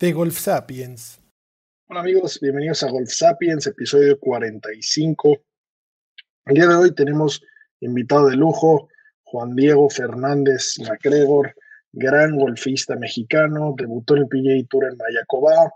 [0.00, 1.20] De Golf Sapiens.
[1.86, 5.36] Hola amigos, bienvenidos a Golf Sapiens, episodio 45.
[6.46, 7.42] El día de hoy tenemos
[7.80, 8.88] invitado de lujo
[9.24, 11.54] Juan Diego Fernández MacGregor,
[11.92, 15.70] gran golfista mexicano, debutó en el PGA Tour en Mayacobá,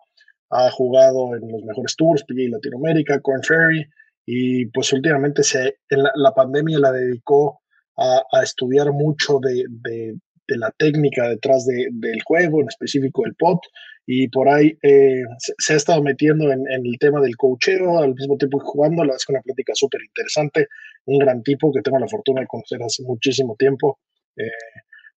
[0.48, 3.86] ha jugado en los mejores tours, PGA Latinoamérica, Corn Ferry,
[4.24, 7.60] y pues últimamente se, en la, pandemia la dedicó
[7.98, 13.60] a, estudiar mucho de, la técnica detrás del juego, en específico el pot,
[14.06, 15.22] y por ahí eh,
[15.58, 19.32] se, ha estado metiendo en, el tema del coacheo, al mismo tiempo jugando, la que
[19.32, 20.68] una plática súper interesante,
[21.06, 23.98] un gran tipo que tengo la fortuna de conocer hace muchísimo tiempo.
[24.36, 24.50] Eh,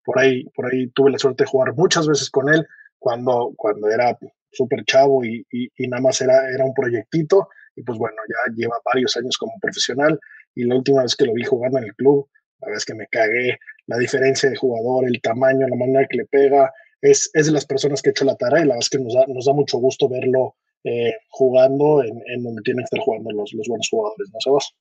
[0.03, 2.65] por ahí, por ahí tuve la suerte de jugar muchas veces con él
[2.97, 4.17] cuando, cuando era
[4.51, 7.49] súper chavo y, y, nada más era, era un proyectito.
[7.75, 10.17] Y pues bueno, ya lleva varios años como profesional
[10.55, 12.27] y la última vez que lo vi jugando en el club,
[12.61, 13.59] la es que me cagué.
[13.85, 17.65] La diferencia de jugador, el tamaño, la manera que le pega, es, es de las
[17.65, 19.53] personas que ha hecho la tarea y la verdad es que nos da, nos da
[19.53, 24.29] mucho gusto verlo eh, jugando en, donde tienen que estar jugando los, los buenos jugadores,
[24.33, 24.73] ¿no sabes?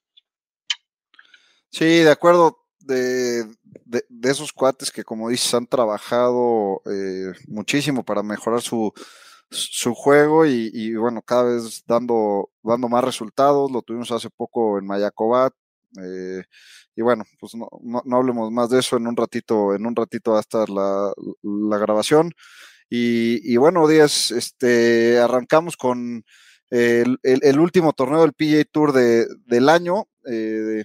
[1.70, 3.44] Sí, de acuerdo de,
[4.22, 8.92] esos cuates que, como dices, han trabajado eh, muchísimo para mejorar su,
[9.50, 13.70] su juego y, bueno, cada vez dando, dando más resultados.
[13.70, 15.52] Lo tuvimos hace poco en Mayacobat.
[16.02, 16.42] Eh,
[16.96, 20.32] y bueno, pues no, no, hablemos más de eso en un ratito, en un ratito
[20.32, 21.12] va a estar la,
[21.78, 22.32] grabación.
[22.88, 26.24] Y, bueno, Díaz, este, arrancamos con
[26.70, 30.06] el, último torneo del PGA Tour de, del año.
[30.28, 30.84] Eh,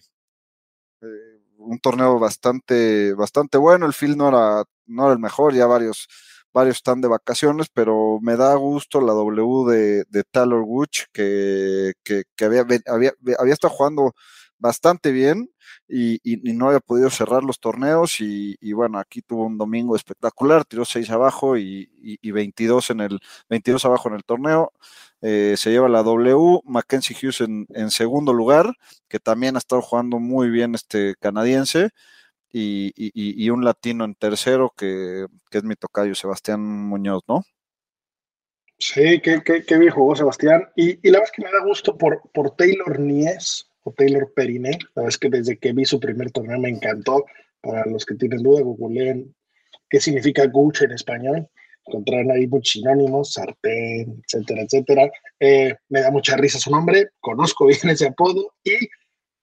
[1.62, 3.86] un torneo bastante, bastante bueno.
[3.86, 6.08] El field no era, no era el mejor, ya varios,
[6.54, 11.94] varios están de vacaciones, pero me da gusto la W de, de Taylor Woods, que,
[12.04, 14.14] que, había, había, había estado jugando
[14.62, 15.50] bastante bien
[15.88, 16.20] y,
[16.54, 21.10] no había podido cerrar los torneos y, bueno, aquí tuvo un domingo espectacular, tiró 6
[21.10, 23.20] abajo y, y, 22 en el
[23.50, 24.72] 22 abajo en el torneo.
[25.22, 28.74] Eh, se lleva la W, Mackenzie Hughes en, segundo lugar,
[29.08, 31.90] que también ha estado jugando muy bien este canadiense,
[32.54, 37.44] y, un latino en tercero, que, es mi tocayo, Sebastián Muñoz, ¿no?
[38.78, 40.70] Sí, qué, qué, bien jugó Sebastián.
[40.76, 44.72] Y, la verdad es que me da gusto por, por Taylor Nies o Taylor Periné.
[44.96, 47.26] La verdad es que desde que vi su primer torneo me encantó.
[47.62, 49.36] Para los que tienen duda, googleen
[49.88, 51.48] qué significa Gucci en español
[51.86, 55.12] encontrarán ahí muchos sinónimos, sartén, etcétera, etcétera.
[55.40, 58.78] Eh, me da mucha risa su nombre, conozco bien ese apodo y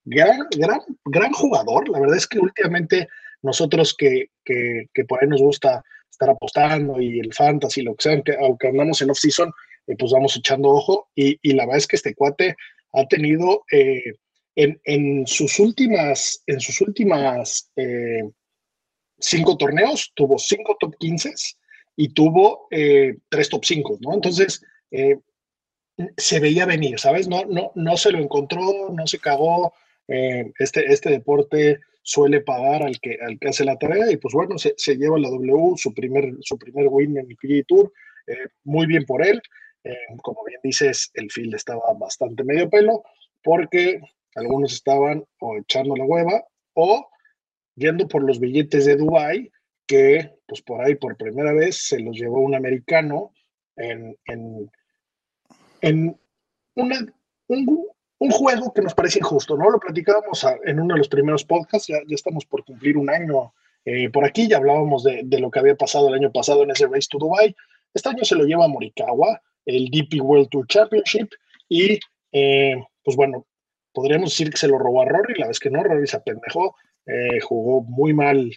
[0.05, 1.89] gran, gran, gran jugador.
[1.89, 3.09] La verdad es que últimamente
[3.43, 8.03] nosotros que, que, que por ahí nos gusta estar apostando y el fantasy, lo que
[8.03, 9.53] sea, aunque, aunque andamos en off-season,
[9.87, 12.57] eh, pues vamos echando ojo y, y, la verdad es que este cuate
[12.93, 14.15] ha tenido eh,
[14.59, 17.71] en, en, sus últimas, en sus últimas
[19.19, 21.33] cinco torneos, tuvo cinco top 15
[21.97, 24.15] y tuvo eh, tres top 5, ¿no?
[24.15, 25.19] Entonces, eh,
[26.17, 27.29] se veía venir, ¿sabes?
[27.29, 29.75] No, no, no se lo encontró, no se cagó.
[30.07, 34.33] Eh, este, este deporte suele pagar al que, al que hace la tarea y pues
[34.33, 37.93] bueno, se, se lleva la W, su primer, su primer win en el PGA Tour,
[38.65, 39.43] muy bien por él.
[40.23, 43.03] como bien dices, el field estaba bastante medio pelo
[43.43, 44.01] porque
[44.35, 46.45] algunos estaban o echando la hueva
[46.75, 47.09] o
[47.75, 49.51] yendo por los billetes de Dubai
[49.87, 53.33] que pues por ahí por primera vez se los llevó un americano
[53.77, 54.71] en, en,
[55.81, 56.19] en
[56.75, 59.71] un, juego que nos parece injusto, ¿no?
[59.71, 63.53] Lo platicábamos en uno de los primeros podcasts, ya, ya estamos por cumplir un año
[63.85, 66.71] eh, por aquí, ya hablábamos de, de, lo que había pasado el año pasado en
[66.71, 67.55] ese Race to Dubai.
[67.95, 71.31] Este año se lo lleva Morikawa, el DP World Tour Championship,
[71.69, 71.99] y
[72.33, 73.47] eh, pues bueno,
[73.99, 76.77] podríamos decir que se lo robó a Rory, la vez que no, Rory se apendejó,
[77.05, 78.49] eh, jugó muy mal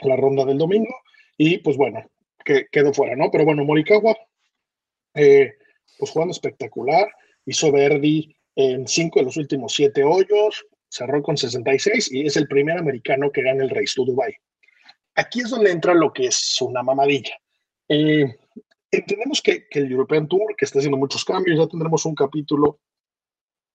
[0.00, 0.94] la ronda del domingo
[1.38, 2.04] y pues bueno,
[2.44, 3.30] que quedó fuera, ¿no?
[3.30, 4.14] Pero bueno, Morikawa,
[5.14, 5.54] eh,
[5.98, 7.08] pues jugando espectacular,
[7.46, 12.48] hizo Verdi en cinco de los últimos siete hoyos, cerró con 66 y es el
[12.48, 14.34] primer americano que gana el Race to Dubai.
[15.14, 17.34] Aquí es donde entra lo que es una mamadilla.
[17.88, 18.26] Eh,
[18.90, 22.80] entendemos que, el European Tour, que está haciendo muchos cambios, ya tendremos un capítulo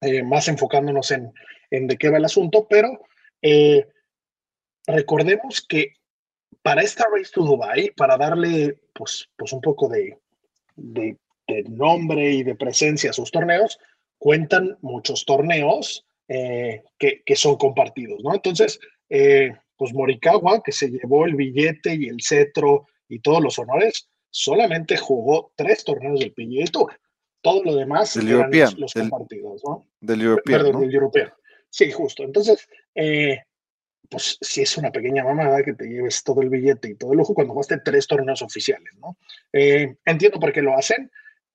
[0.02, 1.32] eh, más enfocándonos en,
[1.70, 3.00] en, de qué va el asunto, pero
[4.88, 5.94] recordemos que
[6.62, 10.18] para esta Race to Dubai, para darle pues, pues un poco de,
[10.76, 11.18] de,
[11.70, 13.78] nombre y de presencia a sus torneos,
[14.18, 18.34] cuentan muchos torneos eh, que, que, son compartidos, ¿no?
[18.34, 23.60] Entonces, eh, pues Morikawa, que se llevó el billete y el cetro y todos los
[23.60, 26.96] honores, solamente jugó tres torneos del PGA.
[27.42, 29.88] Todo lo demás del eran European, los, compartidos, ¿no?
[30.00, 31.34] Del European, Perdón, del European.
[31.70, 32.24] Sí, justo.
[32.24, 33.40] Entonces, eh,
[34.10, 37.18] pues sí es una pequeña mamada que te lleves todo el billete y todo el
[37.20, 39.18] lujo cuando jugaste tres torneos oficiales, ¿no?
[39.54, 41.10] Eh, entiendo por qué lo hacen,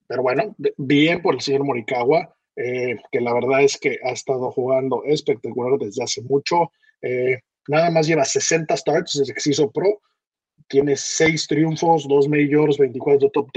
[0.07, 4.51] pero bueno, bien por el señor Morikawa, eh, que la verdad es que ha estado
[4.51, 6.73] jugando espectacular desde hace mucho.
[7.03, 10.01] Eh, nada más lleva 60 starts desde que se hizo pro.
[10.69, 13.51] Tiene seis triunfos, dos majors, 24 top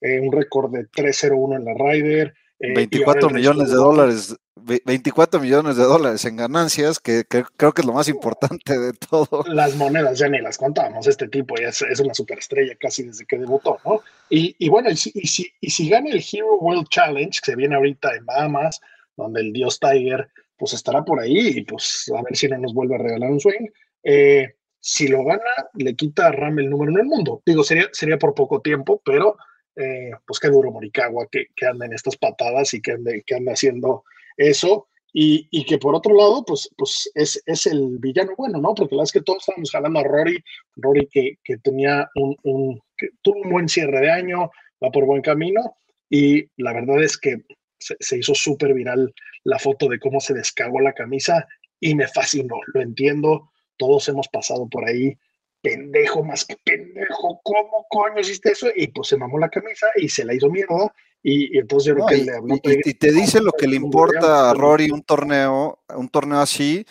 [0.00, 2.34] tens, un récord de 3-0-1 en la Ryder.
[2.60, 7.92] 24 millones de dólares 24 millones de dólares en ganancias, que, creo que es lo
[7.92, 9.44] más importante de todo.
[9.48, 13.38] Las monedas ya ni las contamos, este tipo ya es, una superestrella casi desde que
[13.38, 14.00] debutó, ¿no?
[14.30, 18.14] Y, bueno, y si, y, si, gana el Hero World Challenge, que se viene ahorita
[18.14, 18.80] en Bahamas,
[19.16, 22.72] donde el dios Tiger pues estará por ahí y pues a ver si no nos
[22.72, 23.68] vuelve a regalar un swing.
[24.02, 25.40] Eh, si lo gana,
[25.74, 27.42] le quita a Ram el número en el mundo.
[27.44, 29.36] Digo, sería, sería por poco tiempo, pero
[29.76, 33.34] eh, pues qué duro Morikawa que, que anda en estas patadas y que ande, que
[33.34, 34.04] anda haciendo
[34.36, 34.88] eso.
[35.16, 38.74] Y, y, que por otro lado, pues, pues es, es, el villano bueno, ¿no?
[38.74, 40.42] Porque la verdad es que todos estábamos jalando a Rory,
[40.74, 44.50] Rory que, que tenía un, un, que tuvo un buen cierre de año,
[44.82, 45.76] va por buen camino,
[46.10, 47.44] y la verdad es que
[47.78, 51.46] se, se hizo súper viral la foto de cómo se descagó la camisa
[51.78, 55.16] y me fascinó, lo entiendo, todos hemos pasado por ahí,
[55.64, 58.68] pendejo más que pendejo, ¿cómo coño hiciste eso?
[58.76, 62.06] Y pues se mamó la camisa y se la hizo mierda y, entonces yo creo
[62.06, 62.54] que y, le habló.
[62.62, 66.84] Y, te dice lo que le importa a Rory un torneo, un torneo así,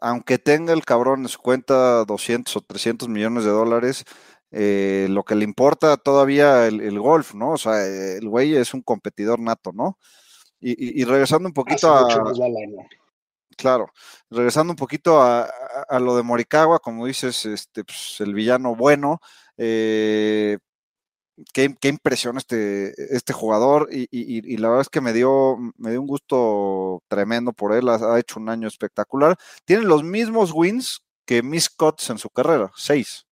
[0.00, 4.04] aunque tenga el cabrón en su cuenta 200 o 300 millones de dólares,
[4.52, 7.50] eh, lo que le importa todavía el, golf, ¿no?
[7.50, 9.98] O sea, el güey es un competidor nato, ¿no?
[10.60, 12.06] Y, regresando un poquito a.
[13.60, 13.92] Claro,
[14.30, 15.46] regresando un poquito a,
[16.00, 19.20] lo de Morikawa, como dices, este, pues, el villano bueno,
[19.58, 20.56] eh,
[21.52, 26.06] qué, impresión este, este jugador y, la verdad es que me dio, me dio un
[26.06, 29.36] gusto tremendo por él, ha, hecho un año espectacular.
[29.66, 33.26] Tiene los mismos wins que Miss Cots en su carrera, seis.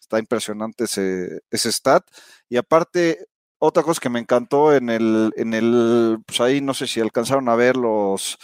[0.00, 1.42] Está impresionante ese,
[1.72, 2.02] stat.
[2.48, 3.26] Y aparte,
[3.58, 7.50] otra cosa que me encantó en el, en el, pues ahí no sé si alcanzaron
[7.50, 8.38] a ver los,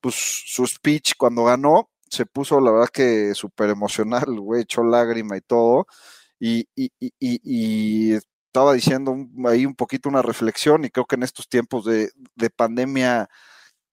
[0.00, 5.36] pues su speech cuando ganó, se puso la verdad que súper emocional, güey, echó lágrima
[5.36, 5.86] y todo.
[6.40, 8.14] Y, y, y,
[8.46, 9.14] estaba diciendo
[9.46, 12.10] ahí un poquito una reflexión y creo que en estos tiempos de,
[12.56, 13.28] pandemia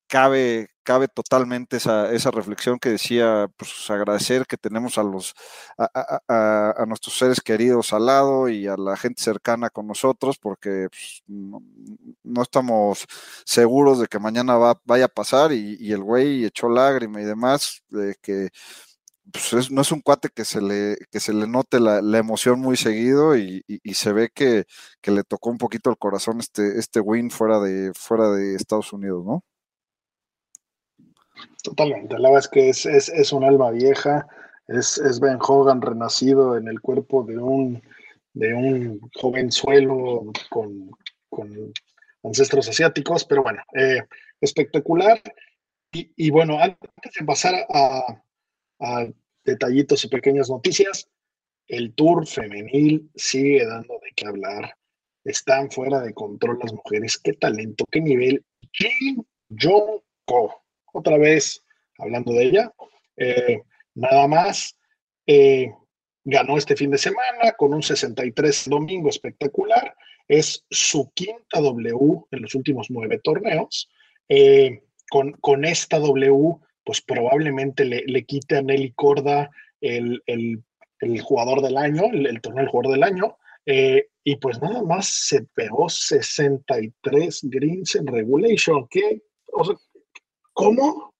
[0.08, 5.34] cabe, cabe totalmente esa, esa, reflexión que decía, pues agradecer que tenemos a los
[5.78, 11.24] a, nuestros seres queridos al lado y a la gente cercana con nosotros, porque pues,
[11.28, 13.06] no, estamos
[13.46, 17.26] seguros de que mañana va, vaya a pasar y, y el güey echó lágrima y
[17.26, 18.50] demás, de que
[19.32, 22.78] pues no es un cuate que se le, que se le note la, emoción muy
[22.78, 24.66] seguido y, se ve que,
[25.04, 29.26] le tocó un poquito el corazón este, este win fuera de, fuera de Estados Unidos,
[29.26, 29.44] ¿no?
[31.64, 34.28] Totalmente, la verdad es que es, un alma vieja,
[34.68, 37.82] es, es, Ben Hogan renacido en el cuerpo de un,
[38.34, 39.00] de un
[40.50, 40.92] con,
[41.30, 41.74] con
[42.24, 44.02] ancestros asiáticos, pero bueno, eh,
[44.42, 45.22] espectacular.
[45.92, 48.22] Y, y, bueno, antes de pasar a,
[48.80, 49.08] a
[49.46, 51.08] detallitos y pequeñas noticias.
[51.68, 54.76] El Tour femenil sigue dando de qué hablar.
[55.24, 57.18] Están fuera de control las mujeres.
[57.18, 58.44] Qué talento, qué nivel.
[58.72, 60.65] Kim Jong-ko.
[60.96, 61.62] Otra vez
[61.98, 62.72] hablando de ella.
[63.18, 63.62] Eh,
[63.96, 64.78] nada más.
[65.28, 65.72] Eh,
[66.24, 69.94] ganó este fin de semana con un 63 domingo espectacular.
[70.28, 73.90] Es su quinta W en los últimos nueve torneos.
[74.30, 79.50] Eh, con, con esta W pues probablemente le, le quite a Nelly Corda
[79.82, 80.22] el,
[81.24, 83.38] jugador del año, el, torneo del jugador del año.
[84.24, 88.88] Y pues nada más se pegó 63 greens en regulation.
[88.88, 89.22] ¿Qué?
[90.56, 91.14] ¿Cómo?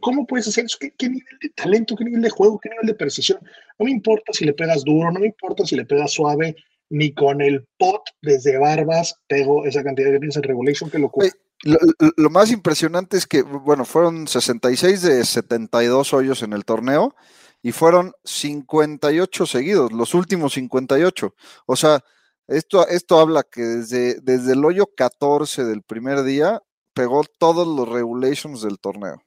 [0.00, 0.26] ¿cómo?
[0.26, 0.78] puedes hacer eso?
[0.80, 3.38] ¿Qué, nivel de talento, qué nivel de juego, qué nivel de precisión?
[3.78, 6.56] No me importa si le pegas duro, no me importa si le pegas suave,
[6.88, 11.10] ni con el pot desde barbas pego esa cantidad de greens en regulation que lo
[11.10, 11.36] cuesta.
[11.64, 17.16] Lo, más impresionante es que, bueno, fueron 66 de 72 hoyos en el torneo
[17.62, 21.34] y fueron 58 seguidos, los últimos 58.
[21.64, 22.04] O sea,
[22.46, 26.62] esto, esto habla que desde, desde el hoyo 14 del primer día
[26.96, 29.22] pegó todos los regulations del torneo.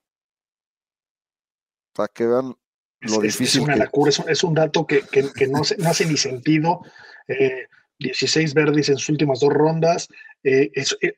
[1.94, 2.56] Para que vean
[3.02, 3.62] lo es, difícil.
[3.62, 6.82] Es una locura, es, un dato que, que, no, no, hace ni sentido.
[7.28, 7.68] Eh,
[8.00, 10.10] 16 verdes en sus últimas dos rondas.
[10.44, 11.14] Eh, es, eh,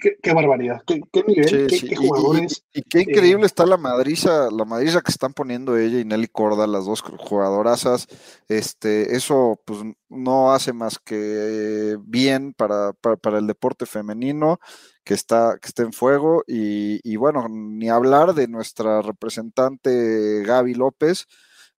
[0.00, 2.64] qué, barbaridad, qué, nivel, qué, jugadores.
[2.72, 6.66] Y, qué increíble está la madriza, la madriza que están poniendo ella y Nelly Corda,
[6.66, 8.06] las dos jugadorazas.
[8.48, 14.58] Este, eso pues no hace más que bien para, para, el deporte femenino
[15.04, 16.42] que está, que está en fuego.
[16.46, 21.26] Y, bueno, ni hablar de nuestra representante Gaby López.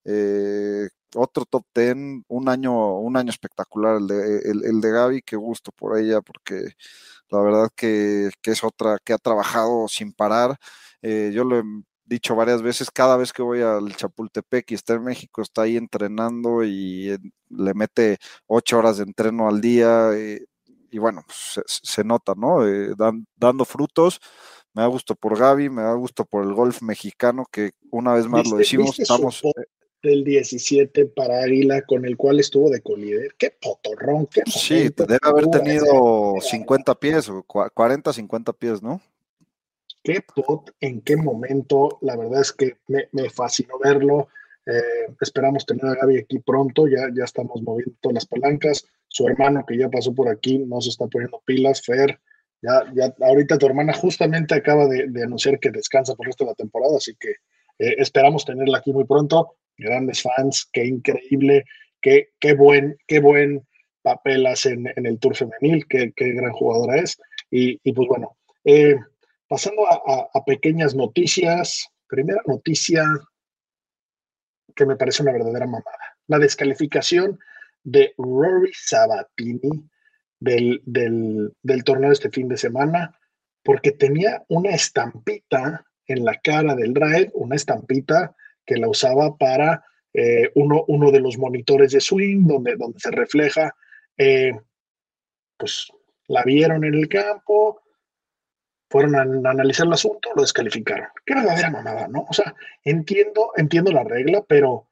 [0.04, 5.36] Eh, otro top ten, un año, un año espectacular el de, el de Gaby, qué
[5.36, 6.74] gusto por ella, porque
[7.32, 10.58] la verdad que, es otra que ha trabajado sin parar.
[11.00, 11.62] Eh, yo lo he
[12.04, 15.78] dicho varias veces, cada vez que voy al Chapultepec y está en México, está ahí
[15.78, 17.16] entrenando y
[17.48, 20.10] le mete ocho horas de entreno al día.
[20.14, 20.44] Eh,
[20.90, 22.66] y bueno, pues, se, nota, ¿no?
[22.68, 22.94] Eh,
[23.36, 24.20] dando frutos.
[24.74, 28.26] Me da gusto por Gaby, me da gusto por el golf mexicano, que una vez
[28.26, 29.42] más lo decimos, estamos
[30.02, 33.34] del 17 para Águila, con el cual estuvo de colíder.
[33.38, 39.00] Qué potorrón, qué Sí, debe haber tenido 50 pies o 40, 50 pies, ¿no?
[40.02, 41.98] Qué pot, en qué momento.
[42.00, 44.28] La verdad es que me, fascinó verlo.
[44.66, 46.88] Eh, esperamos tener a Gaby aquí pronto.
[46.88, 48.86] Ya, ya estamos moviendo todas las palancas.
[49.06, 51.82] Su hermano, que ya pasó por aquí, no se está poniendo pilas.
[51.82, 52.18] Fer,
[52.62, 56.50] ya, ya ahorita tu hermana justamente acaba de, anunciar que descansa por el resto de
[56.50, 57.34] la temporada, así que
[57.82, 59.56] eh, esperamos tenerla aquí muy pronto.
[59.76, 61.64] Grandes fans, qué increíble,
[62.00, 63.66] qué, qué, buen, qué buen
[64.02, 67.18] papel hace en, el Tour femenil, qué, qué, gran jugadora es.
[67.50, 68.94] Y, pues bueno, eh,
[69.48, 73.04] pasando a, pequeñas noticias, primera noticia
[74.76, 77.38] que me parece una verdadera mamada, la descalificación
[77.82, 79.90] de Rory Sabatini
[80.38, 83.18] del, del, del torneo este fin de semana,
[83.64, 89.84] porque tenía una estampita en la cara del raid, una estampita que la usaba para
[90.14, 93.74] eh, uno, uno, de los monitores de swing, donde, donde se refleja,
[94.18, 94.52] eh,
[95.56, 95.88] pues
[96.28, 97.80] la vieron en el campo,
[98.90, 101.08] fueron a, analizar el asunto, lo descalificaron.
[101.24, 102.26] Qué verdadera mamada, ¿no?
[102.28, 102.54] O sea,
[102.84, 104.88] entiendo, entiendo la regla, pero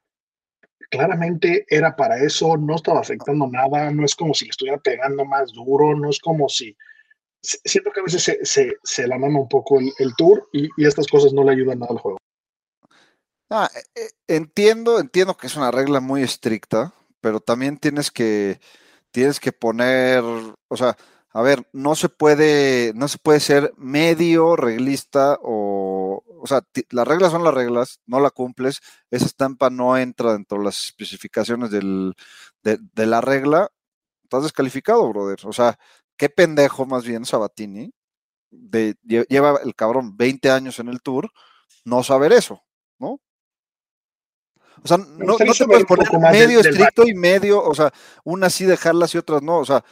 [0.89, 5.23] claramente era para eso, no estaba afectando nada, no es como si le estuviera pegando
[5.23, 6.75] más duro, no es como si...
[7.41, 11.07] Siento que a veces se, se, la mama un poco el, tour y, y, estas
[11.07, 12.17] cosas no le ayudan nada al juego.
[13.49, 13.69] Ah,
[14.27, 18.59] entiendo, entiendo que es una regla muy estricta, pero también tienes que,
[19.11, 20.95] tienes que poner, o sea,
[21.33, 27.07] a ver, no se puede, no se puede ser medio reglista o, o sea, las
[27.07, 28.81] reglas son las reglas, no la cumples,
[29.11, 32.13] esa estampa no entra dentro de las especificaciones del,
[32.63, 33.69] de, de la regla,
[34.23, 35.39] estás descalificado, brother.
[35.43, 35.77] O sea,
[36.21, 37.91] qué pendejo más bien Sabatini,
[38.51, 41.31] de, lleva el cabrón 20 años en el tour,
[41.83, 42.61] no saber eso,
[42.99, 43.19] ¿no?
[44.83, 47.91] O sea, no, te puedes poner medio estricto y medio, o sea,
[48.23, 49.83] unas sí dejarlas y otras no, o sea,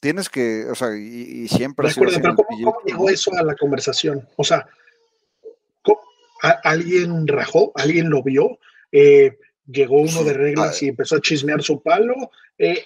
[0.00, 1.88] tienes que, o sea, y, siempre...
[1.88, 4.28] Recuerda, pero ¿cómo, llegó eso a la conversación?
[4.34, 4.66] O sea,
[6.64, 7.70] ¿alguien rajó?
[7.76, 8.58] ¿Alguien lo vio?
[8.90, 12.32] Eh, llegó uno de reglas y empezó a chismear su palo.
[12.62, 12.84] Eh,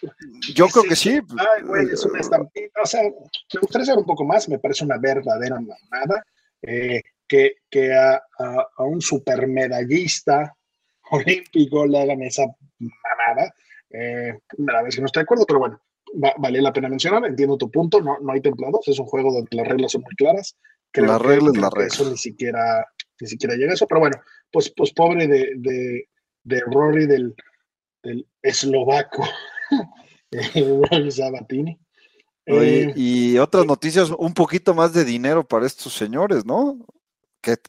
[0.55, 1.21] yo creo que sí.
[1.37, 2.81] Ay, güey, es una estampita.
[2.81, 4.49] O sea, me gustaría saber un poco más.
[4.49, 6.23] Me parece una verdadera mamada
[6.63, 10.55] eh, que, que a, a, a, un supermedallista
[11.11, 12.45] olímpico le hagan esa
[12.79, 13.53] mamada.
[13.91, 15.81] Eh, la vez que no estoy de acuerdo, pero bueno,
[16.39, 17.25] vale la pena mencionar.
[17.25, 18.01] Entiendo tu punto.
[18.01, 18.87] No, no hay templados.
[18.87, 20.57] Es un juego donde las reglas son muy claras.
[20.93, 21.89] Creo la regla es la regla.
[21.89, 22.87] Eso ni siquiera,
[23.21, 23.89] ni siquiera llega a eso.
[23.89, 26.09] Pero bueno, pues, pues pobre de, de,
[26.45, 27.35] de Rory del,
[28.05, 29.25] del eslovaco.
[32.47, 36.79] Eh, y otras noticias, un poquito más de dinero para estos señores, ¿no?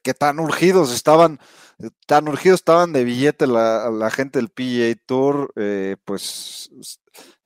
[0.03, 1.39] que, tan urgidos estaban,
[2.07, 6.69] tan urgidos estaban de billete la, la gente del PGA Tour, eh, pues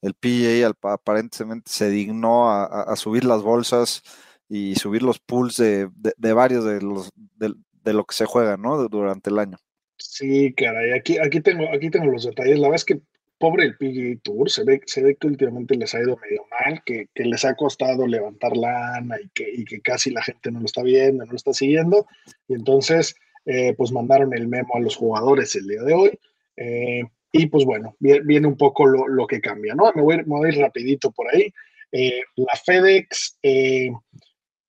[0.02, 4.04] el PGA aparentemente se dignó a, subir las bolsas
[4.48, 5.90] y subir los pools de,
[6.34, 8.88] varios de los de, lo que se juega, ¿no?
[8.88, 9.58] Durante el año.
[9.98, 12.60] Sí, caray, aquí, aquí tengo, aquí tengo los detalles.
[12.60, 13.02] La verdad es que
[13.40, 16.84] pobre el PGA Tour, se ve, se ve que últimamente les ha ido medio mal,
[16.86, 20.66] que, les ha costado levantar lana y que, y que casi la gente no lo
[20.66, 22.06] está viendo, no lo está siguiendo.
[22.48, 23.16] Y entonces,
[23.46, 26.20] eh, pues mandaron el memo a los jugadores el día de hoy.
[26.58, 29.92] Eh, y pues bueno, viene, un poco lo, que cambia, ¿no?
[29.96, 31.54] Me voy, me voy a ir rapidito por ahí.
[31.92, 33.40] Eh, la FedEx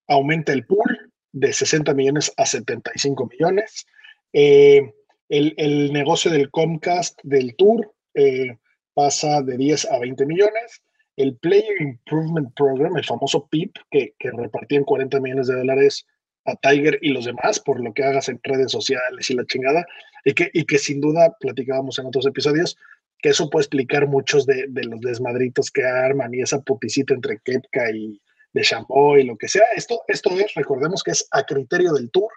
[0.06, 3.86] aumenta el pool de 60 millones a 75 millones.
[4.32, 4.92] el,
[5.28, 8.56] el negocio del Comcast del Tour eh,
[8.94, 10.82] pasa de 10 a 20 millones.
[11.16, 16.06] El Player Improvement Program, el famoso PIP, que, que repartía en 40 millones de dólares,
[16.46, 19.84] a Tiger y los demás por lo que hagas en redes sociales y la chingada,
[20.24, 22.76] y que, y que sin duda platicábamos en otros episodios,
[23.22, 27.90] que eso puede explicar muchos de, los desmadritos que arman y esa puticita entre Kepka
[27.90, 28.20] y
[28.52, 29.64] de Chambó y lo que sea.
[29.76, 32.30] Esto, esto es, recordemos que es a criterio del tour,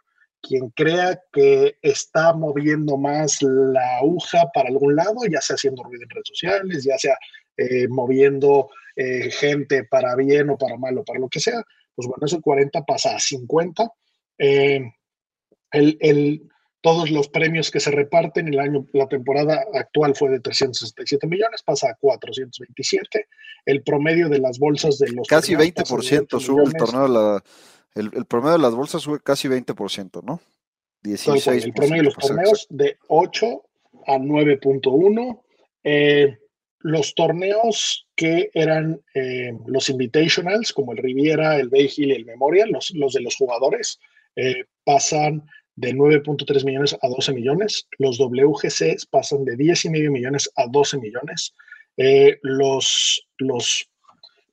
[0.43, 6.03] quien crea que está moviendo más la aguja para algún lado, ya sea haciendo ruido
[6.03, 7.17] en redes sociales, ya sea
[7.57, 11.63] eh, moviendo eh, gente para bien o para mal o para lo que sea,
[11.95, 13.89] pues bueno, ese 40 pasa a 50.
[14.37, 14.81] Eh,
[15.71, 16.49] el, el,
[16.81, 21.63] todos los premios que se reparten, el año, la temporada actual fue de 367 millones,
[21.63, 23.27] pasa a 427.
[23.65, 25.25] El promedio de las bolsas de los...
[25.25, 27.43] Casi 20% sube el torneo, la,
[27.95, 30.41] el, el, promedio de las bolsas sube casi 20%, ¿no?
[31.03, 31.65] 16.
[31.65, 33.63] El promedio de los torneos de 8
[34.07, 35.41] a 9.1.
[35.83, 36.37] Eh,
[36.79, 42.25] los torneos que eran eh, los invitationals, como el Riviera, el Bay Hill y el
[42.25, 43.99] Memorial, los, los de los jugadores,
[44.35, 45.43] eh, pasan
[45.75, 47.87] de 9.3 millones a 12 millones.
[47.97, 51.53] Los WGC pasan de 10,5 millones a 12 millones.
[51.97, 53.89] Eh, los, los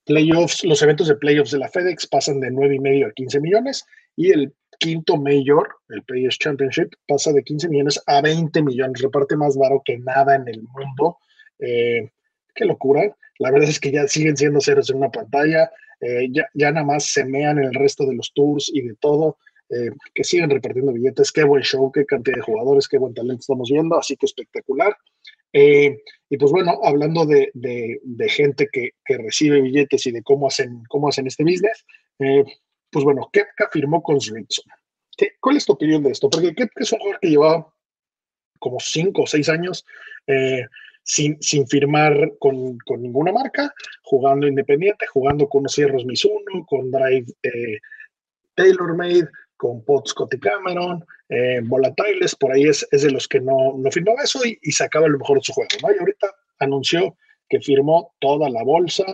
[0.05, 3.85] playoffs, los eventos de playoffs de la FedEx pasan de 9,5 a 15 millones.
[4.15, 9.01] Y el quinto mayor, el Players Championship, pasa de 15 millones a 20 millones.
[9.01, 11.17] Reparte más baro que nada en el mundo.
[11.59, 12.09] Eh,
[12.53, 13.15] qué locura.
[13.39, 15.71] La verdad es que ya siguen siendo ceros en una pantalla.
[15.99, 19.37] Eh, ya, ya nada más se mean el resto de los tours y de todo.
[19.73, 23.39] Eh, que siguen repartiendo billetes, qué buen show, qué cantidad de jugadores, qué buen talento
[23.39, 24.93] estamos viendo, así que espectacular.
[25.53, 25.97] Eh,
[26.29, 30.47] y pues bueno, hablando de, de, de gente que, que, recibe billetes y de cómo
[30.47, 31.85] hacen, cómo hacen este business,
[32.19, 32.43] eh,
[32.89, 34.65] pues bueno, Kepka firmó con Srinkson.
[35.39, 36.29] ¿Cuál es tu opinión de esto?
[36.29, 37.73] Porque Kepka es un jugador que llevaba
[38.59, 39.85] como cinco o seis años
[40.27, 40.65] eh,
[41.03, 46.91] sin, sin, firmar con, con, ninguna marca, jugando independiente, jugando con unos cierros Mizuno, con
[46.91, 47.79] Drive eh,
[48.55, 49.27] TaylorMade,
[49.61, 53.77] con Pot Scott y Cameron, eh, Volatiles, por ahí es, es, de los que no,
[53.77, 55.93] no firmaba eso y, y, sacaba lo mejor de su juego, ¿no?
[55.93, 57.15] Y ahorita anunció
[57.47, 59.05] que firmó toda la bolsa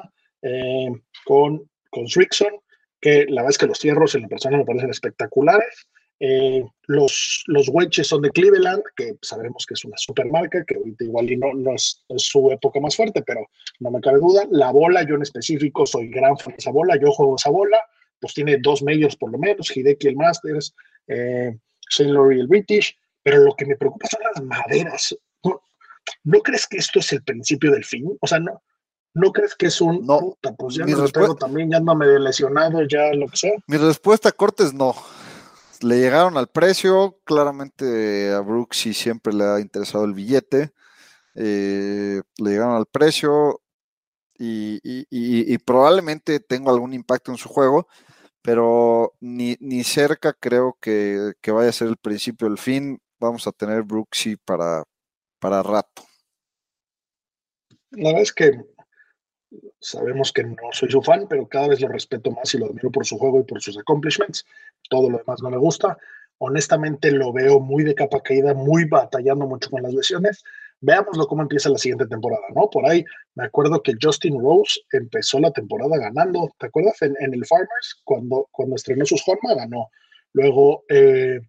[0.41, 0.87] eh,
[1.25, 2.61] con, con Srickson,
[3.01, 5.89] que la verdad es que los cierros en la persona me parecen espectaculares.
[6.21, 11.03] Eh, los, los wedges son de Cleveland, que sabremos que es una supermarca, que ahorita
[11.03, 13.49] igual y no, no, es, es, su época más fuerte, pero
[13.81, 14.45] no me cabe duda.
[14.49, 17.81] La bola, yo en específico soy gran fan de esa bola, yo juego esa bola
[18.19, 20.73] pues tiene dos majors por lo menos, Hideki el Masters,
[21.07, 21.57] eh,
[21.89, 22.11] St.
[22.11, 25.15] Laurie el British, pero lo que me preocupa son las maderas.
[25.43, 25.61] ¿No,
[26.23, 28.05] ¿No, crees que esto es el principio del fin?
[28.21, 28.61] O sea, ¿no,
[29.13, 30.05] no crees que es un...
[30.05, 33.53] No, puta, pues ya me lo también, ya no me lesionado, ya lo que sea.
[33.67, 34.95] Mi respuesta, Cortes, no.
[35.81, 40.71] Le llegaron al precio, claramente a Brooks sí siempre le ha interesado el billete,
[41.35, 43.61] eh, le llegaron al precio,
[44.39, 47.87] y, y, y, y, probablemente tenga algún impacto en su juego,
[48.47, 52.97] pero ni, ni cerca creo que, que, vaya a ser el principio del fin.
[53.19, 54.85] Vamos a tener Brooksy para,
[55.37, 56.03] para rato.
[57.91, 58.57] La verdad es que
[59.81, 62.89] sabemos que no soy su fan, pero cada vez lo respeto más y lo admiro
[62.89, 64.45] por su juego y por sus accomplishments.
[64.89, 65.97] Todo lo demás no me gusta.
[66.37, 70.45] Honestamente lo veo muy de capa caída, muy batallando mucho con las lesiones
[70.81, 72.69] veámoslo cómo empieza la siguiente temporada, ¿no?
[72.69, 73.03] Por ahí
[73.35, 77.01] me acuerdo que Justin Rose empezó la temporada ganando, ¿te acuerdas?
[77.01, 79.89] En, en el Farmers, cuando, cuando estrenó sus formas, ganó.
[80.33, 81.39] Luego, eh,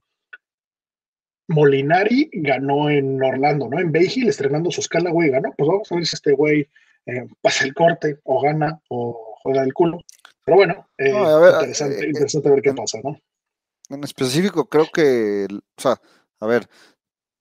[1.49, 3.81] Molinari ganó en Orlando, ¿no?
[3.81, 5.53] En Bay Hill, estrenando su escala, güey, ganó.
[5.57, 6.69] Pues vamos a ver si este güey
[7.07, 10.01] eh, pasa el corte, o gana, o juega el culo.
[10.45, 13.19] Pero bueno, eh, no, ver, interesante, interesante ver qué pasa, ¿no?
[13.91, 16.01] En específico, creo que, o sea,
[16.41, 16.69] a ver,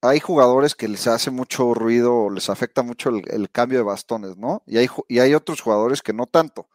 [0.08, 4.63] hay jugadores que les hace mucho ruido, les afecta mucho el, cambio de bastones, ¿no?
[4.65, 6.67] Y hay, y hay, otros jugadores que no tanto.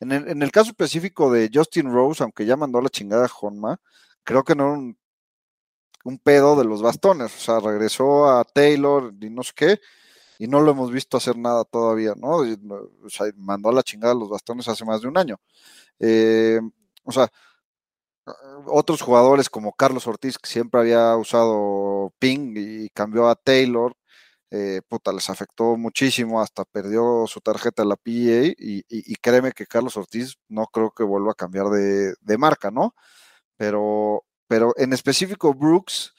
[0.00, 3.78] En el, caso específico de Justin Rose, aunque ya mandó la chingada a Honma,
[4.24, 4.98] creo que no era un,
[6.04, 7.34] un, pedo de los bastones.
[7.36, 9.80] O sea, regresó a Taylor y no sé qué,
[10.38, 12.38] y no lo hemos visto hacer nada todavía, ¿no?
[13.04, 15.40] O sea, mandó a la chingada los bastones hace más de un año.
[16.00, 16.60] Eh,
[17.04, 17.30] o sea,
[18.66, 23.96] otros jugadores como Carlos Ortiz, que siempre había usado ping y cambió a Taylor,
[24.50, 29.52] eh, puta, les afectó muchísimo, hasta perdió su tarjeta la PA y, y, y, créeme
[29.52, 32.94] que Carlos Ortiz no creo que vuelva a cambiar de, de marca, ¿no?
[33.56, 36.14] Pero, pero en específico Brooks,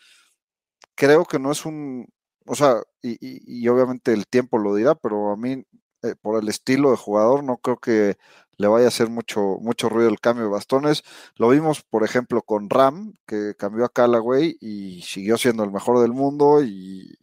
[0.96, 2.08] creo que no es un,
[2.46, 5.64] o sea, y, y obviamente el tiempo lo dirá, pero a mí,
[6.04, 8.18] eh, por el estilo de jugador, no creo que
[8.58, 11.04] le vaya a hacer mucho, mucho ruido el cambio de bastones.
[11.38, 16.02] Lo vimos, por ejemplo, con Ram, que cambió a Callaway y siguió siendo el mejor
[16.02, 17.18] del mundo y,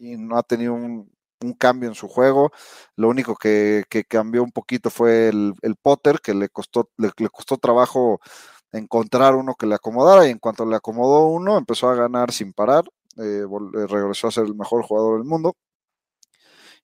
[0.00, 1.10] no ha tenido un,
[1.58, 2.50] cambio en su juego.
[2.96, 8.20] Lo único que, cambió un poquito fue el, Potter, que le costó, le, costó trabajo
[8.72, 12.52] encontrar uno que le acomodara y en cuanto le acomodó uno empezó a ganar sin
[12.52, 12.84] parar,
[13.16, 13.44] eh,
[13.88, 15.56] regresó a ser el mejor jugador del mundo.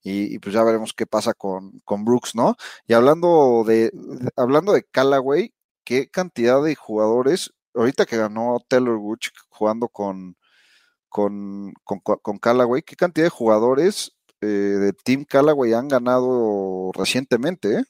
[0.05, 2.57] Y, pues ya veremos qué pasa con, con Brooks, ¿no?
[2.87, 3.91] Y hablando de,
[4.37, 10.37] hablando de Callaway, qué cantidad de jugadores, ahorita que ganó Taylor Woods jugando con,
[11.09, 17.79] con, con, con Callaway, qué cantidad de jugadores eh, de Team Callaway han ganado recientemente,
[17.79, 17.85] ¿eh?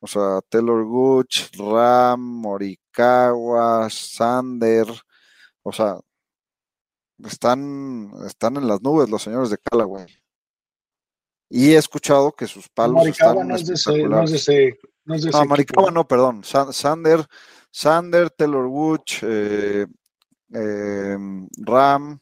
[0.00, 4.86] O sea, Taylor Gooch, Ram, Morikawa, Sander,
[5.62, 5.98] o sea,
[7.24, 10.06] están, están en las nubes los señores de Callaway.
[11.50, 14.76] Y he escuchado que sus palos están no es de
[15.08, 15.16] no,
[15.82, 16.42] no, no, perdón.
[16.44, 17.24] Sander,
[17.70, 19.86] Sander, Taylor Woods, eh,
[20.52, 22.20] em, Ram,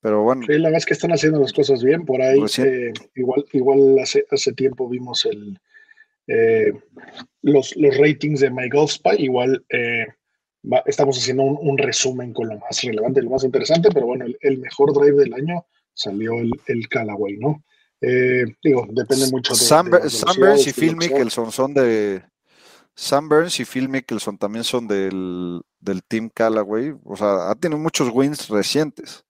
[0.00, 0.46] pero bueno.
[0.46, 2.40] Sí, la verdad es que están haciendo las cosas bien por ahí.
[2.58, 5.58] Eh, igual, igual hace, hace tiempo vimos el
[6.28, 6.72] eh,
[7.42, 9.16] los, los ratings de My Golf Spy.
[9.18, 9.64] Igual
[10.86, 14.92] estamos haciendo un, resumen con lo más relevante, lo más interesante, pero bueno, el, mejor
[14.92, 17.64] drive del año salió el, el Callaway, ¿no?
[18.02, 19.60] Eh, digo, depende mucho de.
[19.60, 19.90] Sam,
[20.36, 22.22] Burns y Phil Mickelson son de.
[22.94, 26.94] Sam Burns y Phil Mickelson también son del, del Team Callaway.
[27.04, 29.24] O sea, ha tenido muchos wins recientes.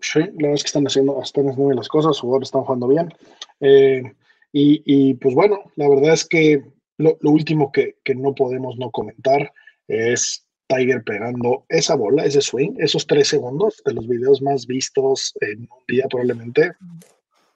[0.00, 2.88] Sí, la verdad es que están haciendo, están haciendo bien las cosas, jugadores están jugando
[2.88, 3.14] bien.
[3.60, 4.02] Eh,
[4.52, 6.62] y, y, pues bueno, la verdad es que
[6.98, 9.52] lo, lo último que, que, no podemos no comentar
[9.88, 15.32] es Tiger pegando esa bola, ese swing, esos tres segundos de los videos más vistos
[15.40, 16.72] en un día probablemente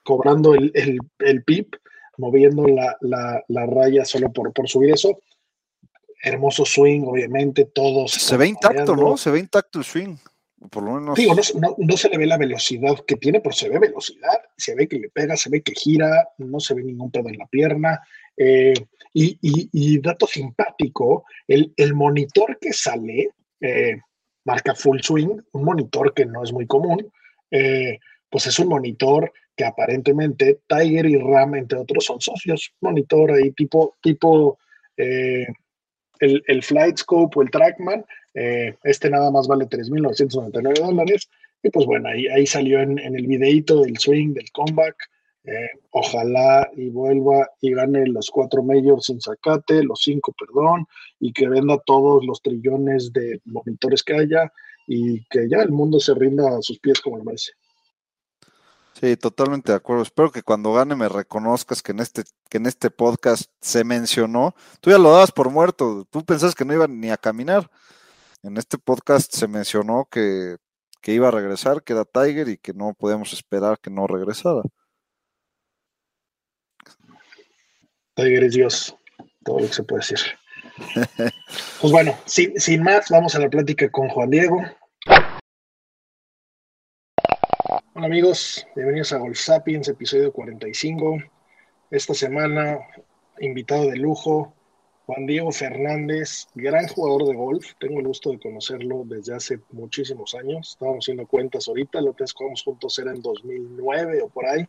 [0.03, 1.75] cobrando el, el, el pip,
[2.17, 5.19] moviendo la, la, la, raya solo por, por subir eso.
[6.23, 8.11] Hermoso swing, obviamente, todos.
[8.11, 9.17] Se ve intacto, ¿no?
[9.17, 10.17] Se ve intacto el swing.
[10.69, 11.17] Por lo menos.
[11.17, 14.75] Digo, no, no, se le ve la velocidad que tiene, pero se ve velocidad, se
[14.75, 17.47] ve que le pega, se ve que gira, no se ve ningún pedo en la
[17.47, 17.99] pierna.
[18.37, 18.73] Eh,
[19.13, 23.97] y, y, y, dato simpático, el, el monitor que sale eh,
[24.45, 27.11] marca full swing, un monitor que no es muy común,
[27.49, 32.73] eh, pues es un monitor que aparentemente Tiger y Ram, entre otros, son socios.
[32.81, 34.57] Monitor ahí tipo, tipo
[34.97, 35.47] eh,
[36.19, 38.05] el, el Flight Scope o el Trackman.
[38.33, 41.29] Eh, este nada más vale 3.999 dólares.
[41.63, 44.95] Y pues bueno, ahí, ahí salió en, en, el videito del swing, del comeback.
[45.43, 50.85] Eh, ojalá y vuelva y gane los cuatro majors sin sacate, los cinco, perdón,
[51.19, 54.51] y que venda todos los trillones de monitores que haya
[54.85, 57.53] y que ya el mundo se rinda a sus pies como el merece.
[58.93, 60.03] Sí, totalmente de acuerdo.
[60.03, 64.53] Espero que cuando gane me reconozcas que en este, que en este podcast se mencionó.
[64.79, 66.05] Tú ya lo dabas por muerto.
[66.09, 67.69] Tú pensás que no iba ni a caminar.
[68.43, 70.57] En este podcast se mencionó que,
[71.01, 74.61] que iba a regresar, que era Tiger y que no podemos esperar que no regresara.
[78.15, 78.95] Tiger es Dios,
[79.43, 80.19] todo lo que se puede decir.
[81.81, 84.61] pues bueno, sin, sin más, vamos a la plática con Juan Diego.
[88.01, 91.19] Hola amigos, bienvenidos a Golf Sapiens, episodio 45.
[91.91, 92.79] Esta semana,
[93.39, 94.55] invitado de lujo,
[95.05, 97.73] Juan Diego Fernández, gran jugador de golf.
[97.79, 100.69] Tengo el gusto de conocerlo desde hace muchísimos años.
[100.71, 104.67] Estábamos haciendo cuentas ahorita, lo que jugamos juntos era en 2009 o por ahí.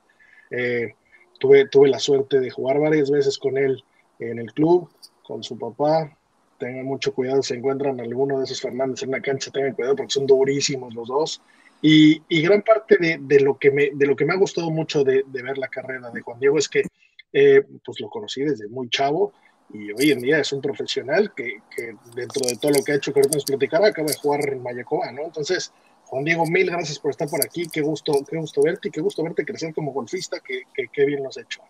[0.51, 0.93] Eh,
[1.41, 3.83] tuve, tuve la suerte de jugar varias veces con él
[4.19, 4.91] en el club,
[5.23, 6.15] con su papá.
[6.59, 10.13] Tengan mucho cuidado, si encuentran alguno de esos Fernández en una cancha, tengan cuidado porque
[10.13, 11.43] son durísimos los dos.
[11.83, 14.71] Y, y gran parte de, de, lo que me, de lo que me ha gustado
[14.71, 16.85] mucho de, ver la carrera de Juan Diego es que
[17.33, 19.33] eh, pues lo conocí desde muy chavo
[19.73, 22.95] y hoy en día es un profesional que, que dentro de todo lo que ha
[22.97, 25.25] hecho que ahorita nos platicará acaba de jugar en Mayacoa, ¿no?
[25.25, 25.73] Entonces,
[26.05, 29.01] Juan Diego, mil gracias por estar por aquí, qué gusto, qué gusto verte y qué
[29.01, 31.63] gusto verte crecer como golfista, que, que, que bien lo has hecho.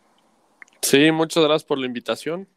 [0.82, 2.48] Sí, muchas gracias por la invitación.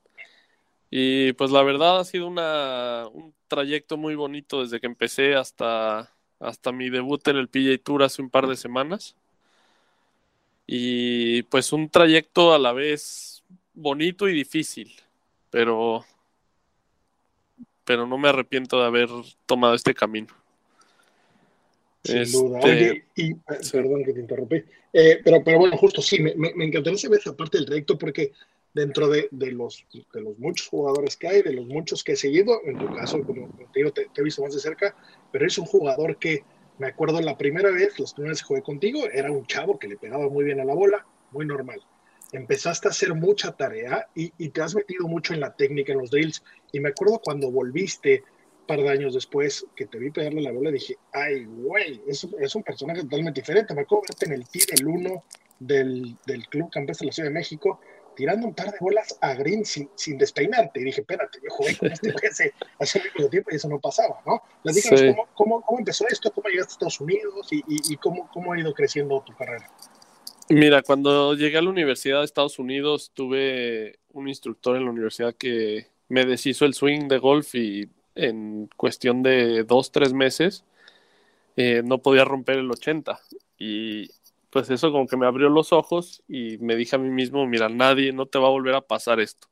[0.89, 6.14] Y pues la verdad ha sido una, un trayecto muy bonito desde que empecé hasta,
[6.39, 9.15] hasta mi debut en el PJ Tour hace un par de semanas.
[10.67, 13.43] Y pues un trayecto a la vez
[13.73, 14.91] bonito y difícil,
[15.49, 16.03] pero
[17.83, 19.09] pero no me arrepiento de haber
[19.45, 20.33] tomado este camino.
[22.03, 22.37] Sin este...
[22.37, 22.59] duda.
[22.63, 23.37] Oye, y, eh,
[23.71, 24.63] perdón que te interrumpí.
[24.91, 27.97] Eh, pero, pero bueno, justo sí, me, me, me encantaría saber esa parte del trayecto
[27.97, 28.31] porque
[28.73, 32.15] dentro de, de, los, de los muchos jugadores que hay, de los muchos que he
[32.17, 34.95] seguido, en tu caso, como te digo, te, te he visto más de cerca,
[35.35, 36.45] pero es un jugador que
[36.77, 39.97] me acuerdo la primera vez, las primeras que jugué contigo, era un chavo que le
[39.97, 41.81] pegaba muy bien a la bola, muy normal.
[42.31, 45.99] Empezaste a hacer mucha tarea y, y te has metido mucho en la técnica, en
[45.99, 46.41] los drills.
[46.71, 48.23] Y me acuerdo cuando volviste
[48.65, 52.55] par de años después que te vi pegarle la bola, dije, ay, güey, es, es
[52.55, 53.75] un personaje totalmente diferente.
[53.75, 55.23] Me acuerdo verte en el T del 1
[55.59, 57.81] del, del Club Campestre de la Ciudad de México
[58.15, 60.79] tirando un par de bolas a Green sin, sin despeinarte.
[60.79, 64.21] Y dije, espérate, yo jugué con este hace, hace mucho tiempo y eso no pasaba,
[64.25, 64.41] ¿no?
[64.73, 64.89] Sí.
[64.89, 68.53] cómo, cómo, cómo empezó esto, cómo llegaste a Estados Unidos y, y, y cómo, cómo
[68.53, 69.69] ha ido creciendo tu carrera.
[70.49, 75.33] Mira, cuando llegué a la Universidad de Estados Unidos, tuve un instructor en la universidad
[75.33, 80.63] que me deshizo el swing de golf y en cuestión de dos, tres meses
[81.57, 83.19] eh, no podía romper el 80.
[83.57, 84.11] Y
[84.55, 87.67] pues eso como que me abrió los ojos y me dije a mí mismo, mira,
[87.67, 89.49] nadie, no te va a volver a pasar esto.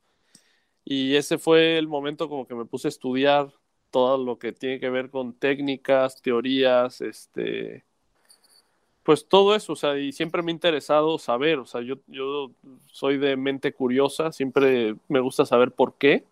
[0.86, 3.52] Y ese fue el momento como que me puse a estudiar
[3.92, 7.84] todo lo que tiene que ver con técnicas, teorías, este,
[9.04, 12.52] pues todo eso, o sea, y siempre me ha interesado saber, o sea, yo, yo
[12.86, 16.24] soy de mente curiosa, siempre me gusta saber por qué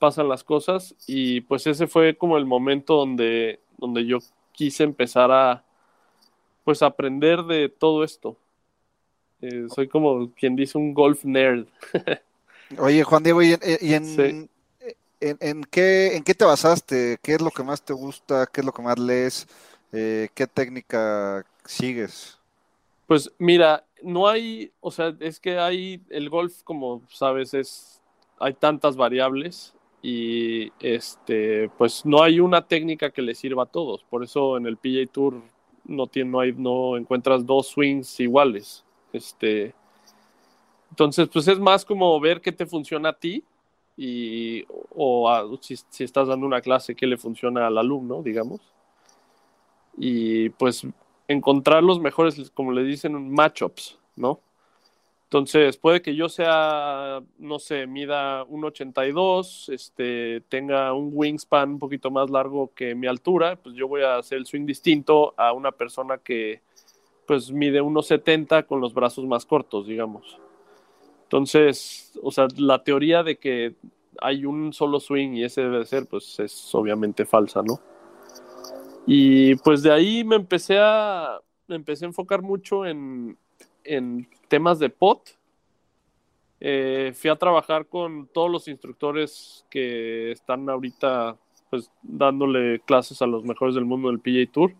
[0.00, 4.18] pasan las cosas y pues ese fue como el momento donde, donde yo
[4.50, 5.65] quise empezar a,
[6.66, 8.36] pues aprender de todo esto.
[9.40, 11.66] Eh, soy como quien dice un golf nerd.
[12.78, 14.48] Oye, Juan Diego, ¿y en, y en, Sí.
[15.20, 17.18] en- en qué, en qué te basaste?
[17.22, 18.46] ¿Qué es lo que más te gusta?
[18.52, 19.46] ¿Qué es lo que más lees?
[19.92, 22.36] Eh, ¿qué técnica sigues?
[23.06, 28.02] Pues mira, no hay, o sea, es que hay, el golf, como sabes, es,
[28.40, 34.02] hay tantas variables y este, pues no hay una técnica que le sirva a todos.
[34.10, 35.40] Por eso en el PGA Tour
[35.88, 38.84] no tiene, no hay, no encuentras dos swings iguales.
[39.12, 39.74] Este,
[40.90, 43.44] entonces, pues es más como ver qué te funciona a ti
[43.96, 48.60] y, o a- si, si estás dando una clase, qué le funciona al alumno, digamos.
[49.96, 50.86] Y pues
[51.28, 54.40] encontrar los mejores, como le dicen, matchups, ¿no?
[55.26, 62.12] Entonces, puede que yo sea, no sé, mida 1.82, este, tenga un wingspan un poquito
[62.12, 65.72] más largo que mi altura, pues yo voy a hacer el swing distinto a una
[65.72, 66.62] persona que,
[67.26, 70.38] pues, mide 1.70 con los brazos más cortos, digamos.
[71.24, 73.74] Entonces, o sea, la teoría de que
[74.20, 77.80] hay un solo swing y ese debe de ser, pues, es obviamente falsa, ¿no?
[79.06, 83.36] Y pues de ahí me empecé a, me empecé a enfocar mucho en,
[83.86, 85.36] en temas de pot.
[86.60, 91.36] Eh, fui a trabajar con todos los instructores que están ahorita
[91.70, 94.74] pues dándole clases a los mejores del mundo del PGA Tour.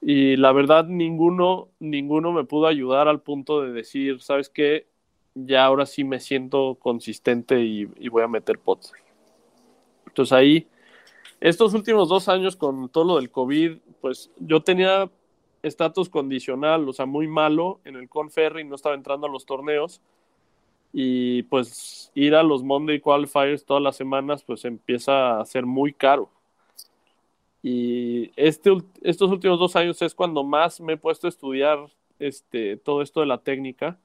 [0.00, 4.86] Y la verdad, ninguno, ninguno me pudo ayudar al punto de decir, ¿sabes qué?
[5.34, 8.92] Ya ahora sí me siento consistente y, y voy a meter pots.
[10.06, 10.68] Entonces ahí
[11.44, 15.10] estos últimos dos años con todo lo del COVID, pues yo tenía
[15.64, 20.00] estatus condicional, o sea, muy malo en el Conferry, no estaba entrando a los torneos
[20.92, 25.92] y pues ir a los Monday Qualifiers todas las semanas, pues empieza a ser muy
[25.92, 26.30] caro.
[27.62, 28.70] Y este,
[29.02, 31.78] estos últimos dos años es cuando más me he puesto a estudiar
[32.18, 33.98] este, todo esto de la técnica,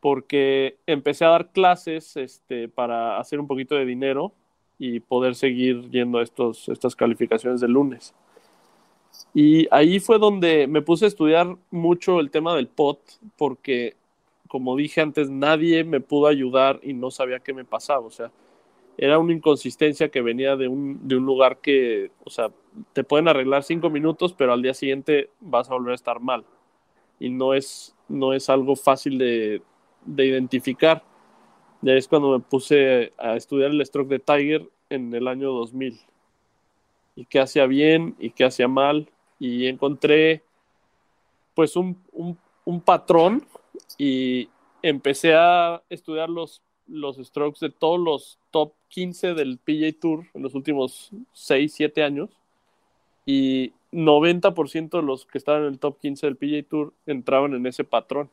[0.00, 4.32] porque empecé a dar clases este, para hacer un poquito de dinero
[4.78, 8.14] y poder seguir yendo a estos, estas calificaciones de lunes.
[9.34, 13.00] Y ahí fue donde me puse a estudiar mucho el tema del pot,
[13.36, 13.96] porque
[14.48, 18.06] como dije antes, nadie me pudo ayudar y no sabía qué me pasaba.
[18.06, 18.30] O sea,
[18.96, 22.50] era una inconsistencia que venía de un, de un lugar que, o sea,
[22.92, 26.44] te pueden arreglar cinco minutos, pero al día siguiente vas a volver a estar mal.
[27.18, 29.62] Y no es, no es algo fácil de,
[30.04, 31.02] de identificar.
[31.82, 36.00] Y es cuando me puse a estudiar el stroke de Tiger en el año 2000.
[37.16, 39.08] Y qué hacía bien y qué hacía mal.
[39.40, 40.42] Y encontré
[41.54, 41.96] pues un,
[42.64, 43.46] un, patrón
[43.98, 44.48] y
[44.82, 50.42] empecé a estudiar los, los strokes de todos los top 15 del PGA Tour en
[50.42, 52.30] los últimos 6, 7 años.
[53.24, 57.66] Y 90% de los que estaban en el top 15 del PGA Tour entraban en
[57.66, 58.30] ese patrón.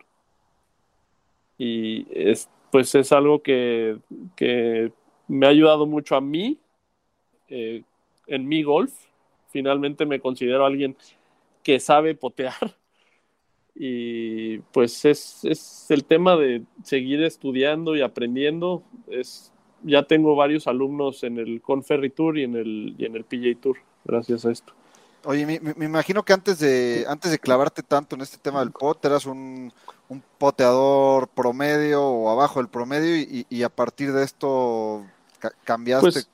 [1.58, 3.98] Y es, pues es algo que,
[4.36, 4.92] que
[5.28, 6.60] me ha ayudado mucho a mí
[7.48, 7.84] eh,
[8.28, 8.94] en mi golf.
[9.50, 10.96] Finalmente me considero alguien
[11.64, 12.76] que sabe potear.
[13.76, 18.84] Y pues es, es el tema de seguir estudiando y aprendiendo.
[19.08, 23.24] Es, ya tengo varios alumnos en el Conferry Tour y en el, y en el
[23.24, 24.74] PJ Tour, gracias a esto.
[25.26, 28.72] Oye, me, me imagino que antes de, antes de clavarte tanto en este tema del
[28.72, 29.72] pot, eras un,
[30.10, 35.06] un poteador promedio o abajo del promedio y, y a partir de esto
[35.40, 36.30] ca cambiaste Pues,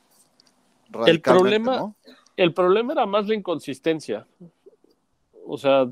[0.92, 1.96] radicalmente, problema- ¿no?
[2.36, 4.26] El problema era más la inconsistencia.
[5.46, 5.90] O sea,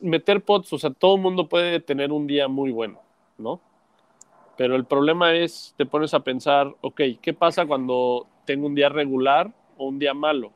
[0.00, 3.00] meter pots, o sea, todo el mundo puede tener un día muy bueno,
[3.38, 3.60] ¿no?
[4.56, 8.88] Pero el problema es, te pones a pensar, ok, ¿qué pasa cuando tengo un día
[8.88, 10.52] regular o un día malo?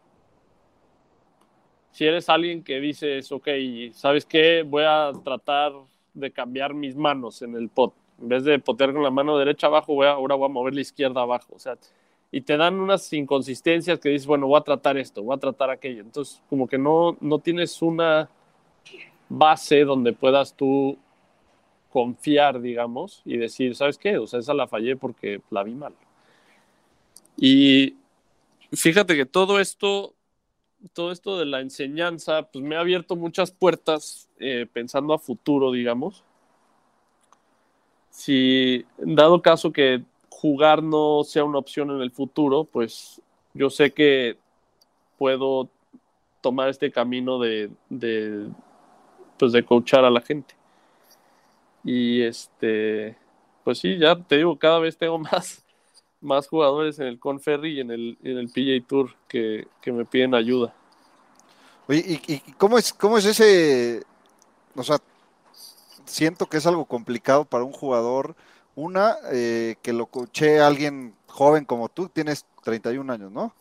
[1.92, 3.48] Si eres alguien que dices, ok,
[3.92, 4.62] ¿sabes qué?
[4.62, 5.72] Voy a tratar
[6.12, 7.94] de cambiar mis manos en el pot.
[8.20, 10.74] En vez de potear con la mano derecha abajo, voy a, ahora voy a mover
[10.74, 11.54] la izquierda abajo.
[11.54, 11.76] O sea,
[12.30, 15.70] y te dan unas inconsistencias que dices, bueno, voy a tratar esto, voy a tratar
[15.70, 16.02] aquello.
[16.02, 18.28] Entonces, como que no, no tienes una
[19.28, 20.98] base donde puedas tú
[21.90, 24.18] confiar, digamos, y decir, ¿sabes qué?
[24.18, 25.94] O sea, esa la fallé porque la vi mal.
[27.36, 27.96] Y
[28.72, 30.14] fíjate que todo esto,
[30.92, 35.72] todo esto de la enseñanza, pues me ha abierto muchas puertas eh, pensando a futuro,
[35.72, 36.24] digamos.
[38.10, 40.02] Si, dado caso que
[40.37, 43.22] jugar no sea una opción en el futuro, pues
[43.55, 44.37] yo sé que
[45.16, 45.70] puedo
[46.42, 47.70] tomar este camino de,
[49.38, 50.55] pues de coachar a la gente.
[51.83, 53.16] Y este,
[53.64, 55.64] pues sí, ya te digo, cada vez tengo más,
[56.20, 60.05] más jugadores en el Conferry y en el, en el PJ Tour que, que me
[60.05, 60.75] piden ayuda.
[61.88, 64.03] Oye, ¿y, y cómo, es, cómo es ese?
[64.75, 64.99] O sea,
[66.05, 68.37] siento que es algo complicado para un jugador.
[68.76, 73.54] Una, eh, que lo coche alguien joven como tú, tienes 31 años, ¿no?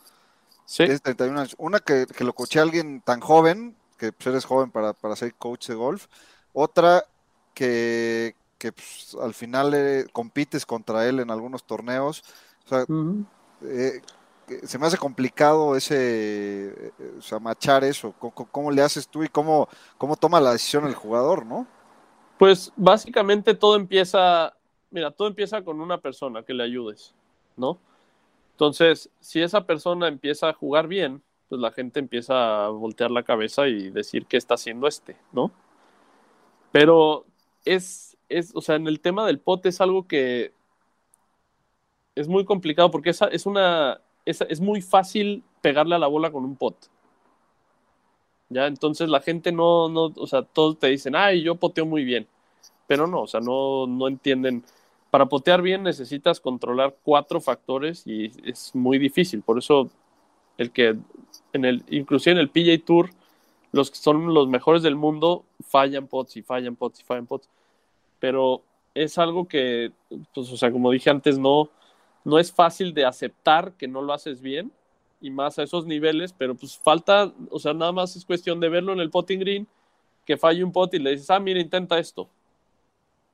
[0.66, 0.84] Sí.
[0.84, 1.56] Tienes 31 años.
[1.58, 5.34] Una, que, que lo coche alguien tan joven, que pues, eres joven para, para ser
[5.36, 6.08] coach de golf.
[6.54, 7.06] Otra,
[7.54, 12.24] que, que pues, al final eh, compites contra él en algunos torneos.
[12.66, 12.86] O sea,
[13.64, 14.02] eh,
[14.64, 18.14] se me hace complicado ese, o sea, machar eso.
[18.20, 21.66] ¿Cómo, cómo le haces tú y cómo, cómo toma la decisión el jugador, no?
[22.38, 24.54] Pues básicamente todo empieza,
[24.96, 27.14] mira, todo empieza con una persona que le ayudes,
[27.58, 27.78] ¿no?
[28.54, 33.24] Entonces, si esa persona empieza a jugar bien, pues la gente empieza a voltear la
[33.24, 35.52] cabeza y decir qué está haciendo este, ¿no?
[36.72, 37.26] Pero
[37.66, 40.54] es, es, o sea, en el tema del pot es algo que
[42.16, 46.32] es muy complicado porque esa es una, es, es muy fácil pegarle a la bola
[46.32, 46.78] con un pot.
[48.48, 52.06] Ya, entonces la gente no, no, o sea, todos te dicen, ay, yo poteo muy
[52.06, 52.28] bien.
[52.88, 54.64] Pero no, o sea, no, no entienden.
[55.12, 59.42] Para potear bien necesitas controlar cuatro factores y es muy difícil.
[59.42, 59.90] Por eso,
[60.58, 60.98] el que,
[61.54, 63.10] en el, inclusive en el PJ Tour,
[63.72, 67.50] los que son los mejores del mundo fallan pots y fallan pots y fallan pots.
[68.20, 68.64] Pero
[68.94, 69.92] es algo que,
[70.34, 71.70] pues, o sea, como dije antes, no,
[72.24, 74.72] no es fácil de aceptar que no lo haces bien
[75.22, 78.70] y más a esos niveles, pero pues falta, o sea, nada más es cuestión de
[78.70, 79.68] verlo en el potting green,
[80.26, 82.30] que falle un pot y le dices, ah, mira, intenta esto.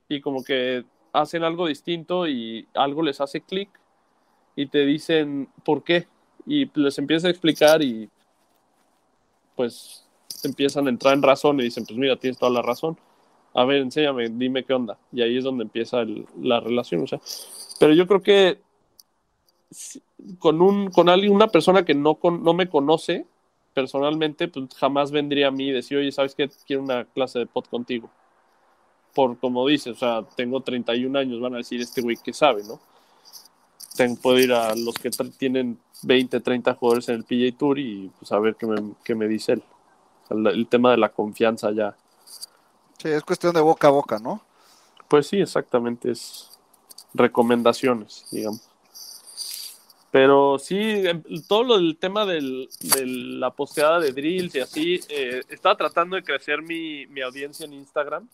[0.10, 3.70] Y como que hacen algo distinto y algo les hace clic
[4.56, 6.08] y te dicen por qué.
[6.46, 8.10] Y les empieza a explicar y
[9.56, 10.06] pues
[10.44, 12.98] empiezan a entrar en razón y dicen, pues mira, tienes toda la razón.
[13.54, 14.98] A ver, enséñame, dime qué onda.
[15.12, 16.04] Y ahí es donde empieza
[16.42, 17.04] la relación.
[17.04, 17.20] O sea,
[17.80, 18.62] pero yo creo que
[20.40, 23.26] con un con alguien una persona que no con- no me conoce
[23.74, 27.46] personalmente pues jamás vendría a mí y decir oye sabes qué quiero una clase de
[27.46, 28.10] pot contigo
[29.14, 32.64] por como dices o sea tengo 31 años van a decir este güey que sabe
[32.64, 32.80] no
[33.96, 38.10] Ten- puedo ir a los que tienen 20 30 jugadores en el PJ Tour y
[38.20, 39.64] pues a ver qué me, qué me dice él.
[40.30, 41.94] El tema de la confianza ya.
[43.00, 44.42] Sí, es cuestión de boca a boca, ¿no?
[45.10, 46.50] pues sí exactamente es
[47.14, 48.62] recomendaciones digamos.
[50.10, 55.00] Pero sí, em, todo lo del tema del- de la posteada de drills y así,
[55.10, 58.28] eh, estaba tratando de crecer mi, mi audiencia en Instagram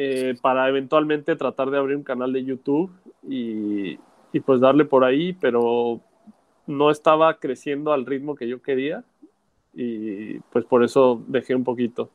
[0.00, 2.88] eh, para eventualmente tratar de abrir un canal de YouTube
[3.28, 3.98] y,
[4.32, 6.00] y pues darle por ahí, pero
[6.68, 9.02] no estaba creciendo al ritmo que yo quería
[9.74, 12.10] y pues por eso dejé un poquito.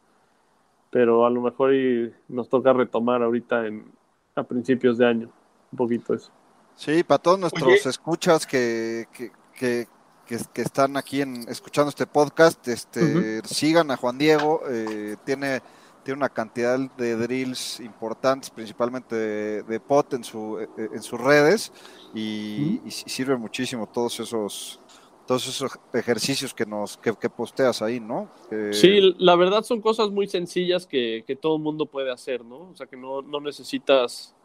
[0.91, 3.91] Pero a lo mejor y nos toca retomar ahorita en,
[4.33, 5.29] a principios de año,
[5.69, 6.31] un poquito eso.
[6.75, 7.81] Sí, para todos nuestros Oye.
[7.83, 9.87] escuchas que, que, que,
[10.25, 15.61] que, que están aquí en, escuchando este podcast, este, sigan a Juan Diego, eh, tiene,
[16.03, 21.19] tiene una cantidad de drills importantes, principalmente de, de pot en, su, eh, en sus
[21.19, 21.71] redes,
[22.13, 24.79] y, sirve muchísimo todos esos
[25.25, 28.29] todos esos ejercicios que nos que, que posteas ahí, ¿no?
[28.71, 32.69] Sí, la verdad son cosas muy sencillas que, que todo el mundo puede hacer, ¿no?
[32.71, 34.35] O sea, que no, no necesitas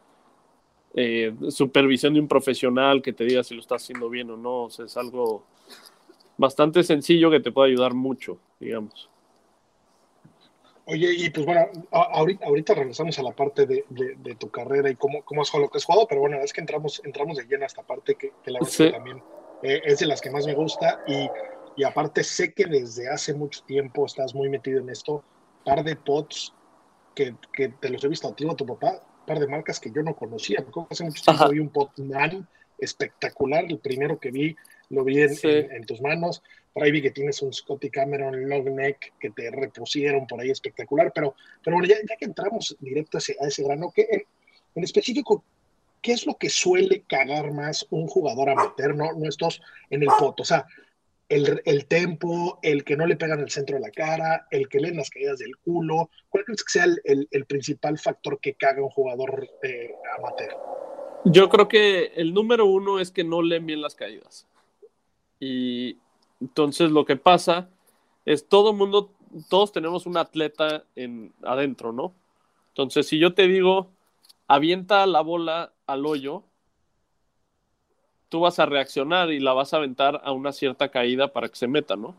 [0.94, 4.64] eh, supervisión de un profesional que te diga si lo estás haciendo bien o no.
[4.64, 5.44] O sea, es algo
[6.36, 9.10] bastante sencillo que te puede ayudar mucho, digamos.
[10.90, 14.88] Oye, y pues bueno, ahorita, ahorita regresamos a la parte de, de- de tu carrera
[14.88, 17.36] y cómo, cómo has jugado lo que has jugado, pero bueno, es que entramos, entramos
[17.36, 18.84] de lleno a esta parte que, que la verdad Sí.
[18.84, 19.22] que también
[19.62, 21.28] eh, es de las que más me gusta y,
[21.76, 25.22] y aparte sé que desde hace mucho tiempo estás muy metido en esto,
[25.62, 26.54] par de pots
[27.14, 29.78] que, que te los he visto a ti o a tu papá, par de marcas
[29.80, 31.52] que yo no conocía, porque hace mucho tiempo Ajá.
[31.52, 34.56] vi un pot man espectacular, el primero que vi
[34.88, 35.48] lo vi en, Sí.
[35.48, 36.42] en- en tus manos,
[36.72, 40.50] por ahí vi que tienes un Scotty Cameron long neck que te repusieron por ahí
[40.50, 44.06] espectacular, pero, pero bueno, ya, ya que entramos directo a ese, a ese grano, ¿qué,
[44.10, 44.22] en,
[44.74, 45.44] en específico,
[46.02, 49.60] ¿qué es lo que suele cagar más un jugador amateur, no, no estos
[49.90, 50.40] en el pot?
[50.40, 50.66] O sea,
[51.28, 54.80] el, el tempo, el que no le pegan el centro de la cara, el que
[54.80, 56.10] leen las caídas del culo.
[56.28, 60.56] ¿Cuál crees que sea el, el, principal factor que caga un jugador eh, amateur?
[61.24, 64.46] Yo creo que el número uno es que no leen bien las caídas.
[65.38, 65.98] Y
[66.40, 67.68] entonces lo que pasa
[68.24, 69.10] es todo mundo,
[69.48, 72.14] todos tenemos un atleta en, adentro, ¿no?
[72.68, 73.90] Entonces si yo te digo,
[74.46, 76.44] avienta la bola al hoyo,
[78.28, 81.56] tú vas a reaccionar y la vas a aventar a una cierta caída para que
[81.56, 82.14] se meta, ¿no?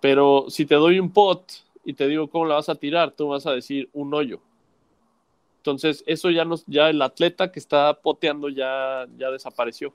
[0.00, 1.50] Pero si te doy un pot
[1.84, 4.40] y te digo cómo la vas a tirar, tú vas a decir un hoyo.
[5.58, 9.94] Entonces, eso ya nos, ya el atleta que está poteando ya, ya desapareció.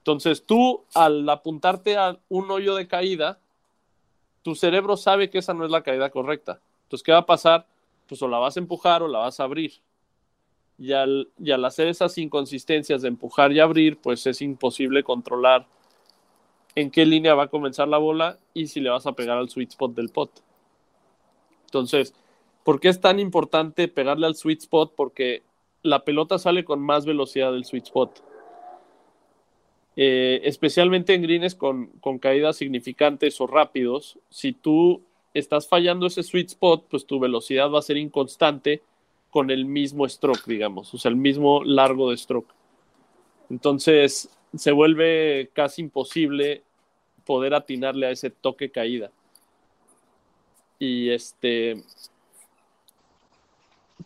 [0.00, 3.38] Entonces, tú al apuntarte a un hoyo de caída,
[4.42, 6.60] tu cerebro sabe que esa no es la caída correcta.
[6.84, 7.66] Entonces, ¿qué va a pasar?
[8.08, 9.80] Pues o la vas a empujar o la vas a abrir
[10.80, 11.28] y al,
[11.66, 15.66] hacer esas inconsistencias de empujar y abrir, pues es imposible controlar
[16.74, 19.50] en qué línea va a comenzar la bola y si le vas a pegar al
[19.50, 20.30] sweet spot del pot.
[21.66, 22.14] Entonces,
[22.64, 24.94] ¿por qué es tan importante pegarle al sweet spot?
[24.96, 25.42] Porque
[25.82, 28.22] la pelota sale con más velocidad del sweet spot.
[29.96, 35.02] Eh, especialmente en greens con, con caídas significantes o rápidos, si tú
[35.34, 38.82] estás fallando ese sweet spot, pues tu velocidad va a ser inconstante
[39.30, 42.52] con el mismo stroke, digamos, o sea, el mismo largo de stroke.
[43.48, 46.62] Entonces se vuelve casi imposible
[47.24, 49.10] poder atinarle a ese toque caída.
[50.78, 51.84] Y este,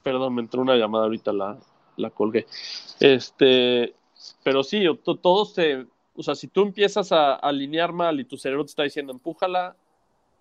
[0.02, 1.58] perdón, me entró una llamada ahorita, la,
[1.96, 2.46] la colgué.
[3.00, 3.94] Este,
[4.42, 8.64] pero sí, todos se, o sea, si tú empiezas a, alinear mal y tu cerebro
[8.64, 9.76] te está diciendo, empújala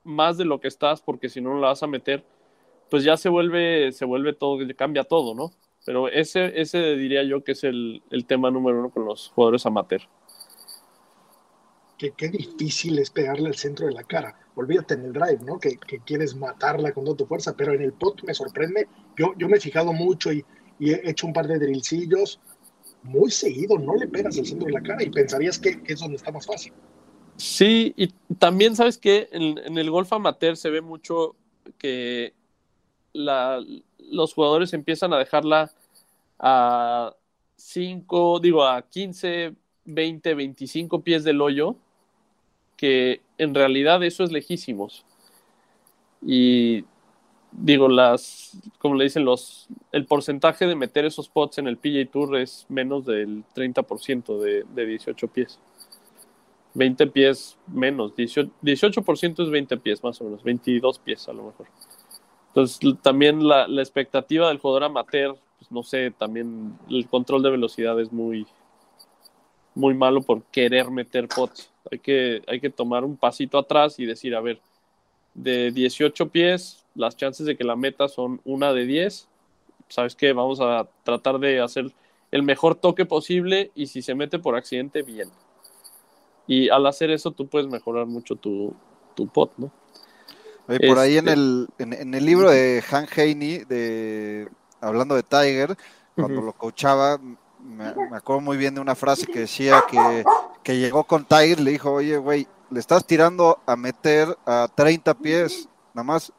[0.03, 2.23] más de lo que estás porque si no, no la vas a meter,
[2.89, 5.51] pues ya se vuelve, se vuelve todo, cambia todo, ¿no?
[5.85, 10.01] Pero ese, ese diría yo que es el, tema número uno con los jugadores amateur.
[11.97, 14.37] Que qué difícil es pegarle al centro de la cara.
[14.55, 15.59] Olvídate en el drive, ¿no?
[15.59, 18.87] Que, quieres matarla con toda tu fuerza, pero en el pot me sorprende.
[19.17, 20.45] Yo, yo me he fijado mucho y,
[20.79, 22.39] he hecho un par de drillcillos.
[23.03, 26.15] Muy seguido no le pegas al centro de la cara y pensarías que, es donde
[26.15, 26.73] está más fácil.
[27.35, 31.35] Sí, y también sabes que en, en el golf amateur se ve mucho
[31.77, 32.33] que
[33.13, 35.71] los jugadores empiezan a dejarla
[36.39, 37.15] a
[37.55, 41.75] 5, digo, a 15, 20, 25 pies del hoyo,
[42.75, 45.05] que en realidad eso es lejísimos.
[46.21, 46.85] Y
[47.57, 52.11] digo, las, como le dicen los, el porcentaje de meter esos pots en el PJ
[52.11, 55.59] Tour es menos del 30% de, de 18 pies.
[56.73, 59.03] 20 pies menos, 18%, 18
[59.43, 61.67] es 20 pies más o menos, 22 pies a lo mejor.
[62.47, 67.99] Entonces, también la, expectativa del jugador amateur, pues no sé, también el control de velocidad
[67.99, 68.47] es muy,
[69.75, 71.71] muy malo por querer meter pots.
[71.91, 74.59] Hay que, hay que tomar un pasito atrás y decir, a ver,
[75.33, 79.27] de 18 pies, las chances de que la meta son una de 10.
[79.89, 80.33] ¿Sabes qué?
[80.33, 81.91] Vamos a tratar de hacer
[82.31, 85.29] el mejor toque posible y si se mete por accidente, bien.
[86.47, 88.73] Y al hacer eso, tú puedes mejorar mucho tu,
[89.15, 89.71] tu pot, ¿no?
[90.65, 94.47] por ahí en este el, en, el libro de Han Haney, de,
[94.79, 95.75] hablando de Tiger,
[96.15, 97.19] cuando lo coachaba,
[97.59, 97.85] me,
[98.15, 100.23] acuerdo muy bien de una frase que decía que,
[100.63, 105.13] que llegó con Tiger, le dijo, oye, güey, le estás tirando a meter a 30
[105.15, 106.31] pies, nada más,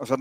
[0.00, 0.16] o sea,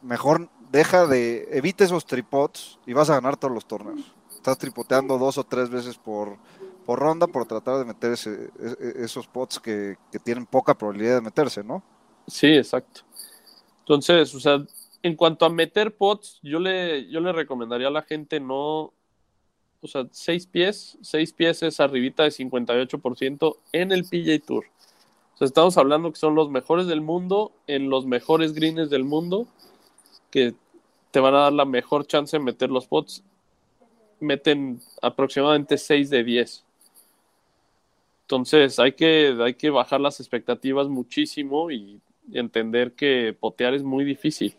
[0.00, 4.12] mejor deja de, evite esos tripods y vas a ganar todos los torneos.
[4.34, 6.38] Estás tripoteando dos o tres veces por,
[6.84, 10.74] por ronda por tratar de meter ese, e, e, esos pots que, que tienen poca
[10.74, 11.82] probabilidad de meterse, ¿no?
[12.26, 13.02] Sí, exacto.
[13.80, 14.64] Entonces, o sea,
[15.02, 18.92] en cuanto a meter pots, yo le, yo le recomendaría a la gente no,
[19.80, 24.64] o sea, seis pies, seis pies es arribita de 58% en el PJ Tour.
[25.42, 29.48] Estamos hablando que son los mejores del mundo, en los mejores greens del mundo,
[30.30, 30.54] que
[31.10, 33.24] te van a dar la mejor chance de meter los pots.
[34.20, 36.64] Meten aproximadamente 6 de 10.
[38.22, 42.00] Entonces hay que, hay que bajar las expectativas muchísimo y
[42.32, 44.54] entender que potear es muy difícil.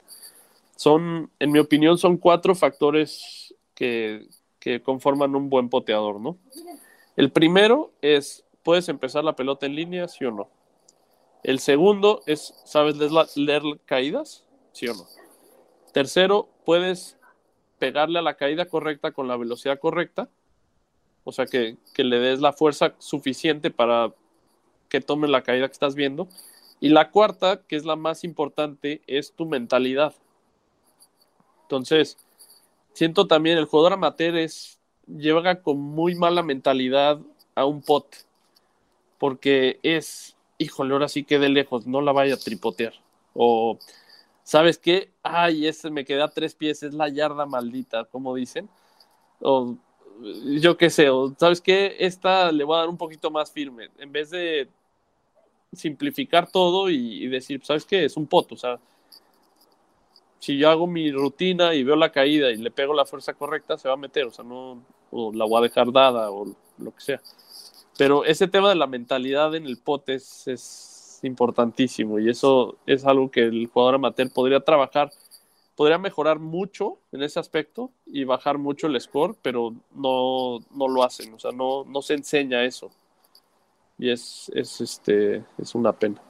[0.75, 4.27] Son, en mi opinión, son cuatro factores que,
[4.83, 6.37] conforman un buen poteador, ¿no?
[7.15, 10.49] El primero es, ¿puedes empezar la pelota en línea, sí o no?
[11.43, 12.95] El segundo es, ¿sabes
[13.35, 14.45] leer, caídas?
[14.71, 15.05] ¿Sí o no?
[15.91, 17.17] Tercero, ¿puedes
[17.79, 20.29] pegarle a la caída correcta con la velocidad correcta?
[21.25, 24.13] O sea, que, le des la fuerza suficiente para
[24.89, 26.29] que tome la caída que estás viendo.
[26.79, 30.13] Y la cuarta, que es la más importante, es tu mentalidad.
[31.63, 32.17] Entonces,
[32.93, 37.19] siento también el jugador amateur es, llega con muy mala mentalidad
[37.55, 38.07] a un pot,
[39.17, 42.93] porque es, híjole, ahora sí que de lejos, no la vaya a tripotear.
[43.33, 43.77] O,
[44.43, 45.11] ¿sabes qué?
[45.23, 48.69] Ay, ese me queda tres pies, es la yarda maldita, como dicen.
[49.41, 49.75] O,
[50.61, 51.95] yo qué sé, o, ¿sabes qué?
[51.99, 53.89] Esta le voy a dar un poquito más firme.
[53.97, 54.69] En vez de
[55.73, 58.05] simplificar todo y, decir, ¿sabes qué?
[58.05, 58.79] Es un pot, o sea,
[60.39, 63.77] si yo hago mi rutina y veo la caída y le pego la fuerza correcta,
[63.77, 66.45] se va a meter, o sea, no, o la voy a dejar dada o
[66.77, 67.21] lo que sea.
[67.97, 73.05] Pero ese tema de la mentalidad en el pot es, es importantísimo y eso es
[73.05, 75.11] algo que el jugador amateur podría trabajar,
[75.75, 81.03] podría mejorar mucho en ese aspecto y bajar mucho el score, pero no, no lo
[81.03, 82.91] hacen, o sea, no, no se enseña eso.
[83.97, 86.21] Y es, es, este, es una pena.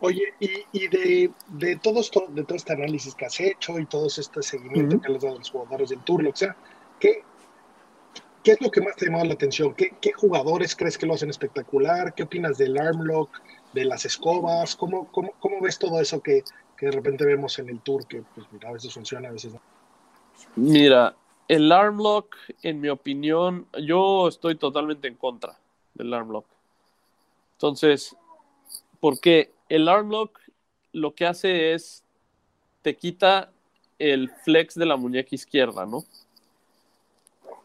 [0.00, 3.86] Oye, y, y de, de, todo esto, de todo este análisis que has hecho y
[3.86, 6.56] todo este seguimiento que le has dado a los jugadores del tour, que sea,
[6.98, 7.22] ¿qué,
[8.42, 9.74] qué es lo que más te llamado la atención?
[9.74, 12.14] ¿Qué, ¿Qué jugadores crees que lo hacen espectacular?
[12.14, 13.40] ¿Qué opinas del arm lock,
[13.72, 14.76] de las escobas?
[14.76, 15.08] ¿Cómo,
[15.60, 16.42] ves todo eso que,
[16.76, 19.52] que de repente vemos en el tour que pues, mira, a veces funciona, a veces
[19.52, 19.60] no?
[20.56, 21.14] Mira,
[21.48, 25.58] el arm lock, en mi opinión, yo estoy totalmente en contra
[25.94, 26.46] del arm lock.
[27.54, 28.16] Entonces,
[29.00, 30.38] porque el arm lock
[30.92, 32.02] lo que hace es
[32.82, 33.50] te quita
[33.98, 36.04] el flex de la muñeca izquierda, ¿no?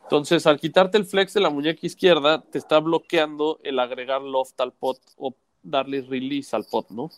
[0.08, 4.58] Entonces, al quitarte el flex de la muñeca izquierda, te está bloqueando el agregar loft
[4.62, 7.10] al pot o darle release al pot, ¿no?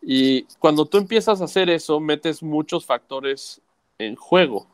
[0.00, 3.60] Y cuando tú empiezas a hacer eso, metes muchos factores
[3.98, 4.66] en juego.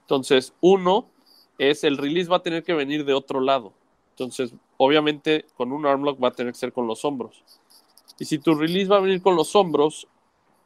[0.00, 1.10] Entonces, uno
[1.58, 3.74] es el release va a tener que venir de otro lado.
[4.12, 7.44] Entonces, obviamente, con un arm lock va a tener que ser con los hombros.
[8.18, 10.08] Y si tu release va a venir con los hombros,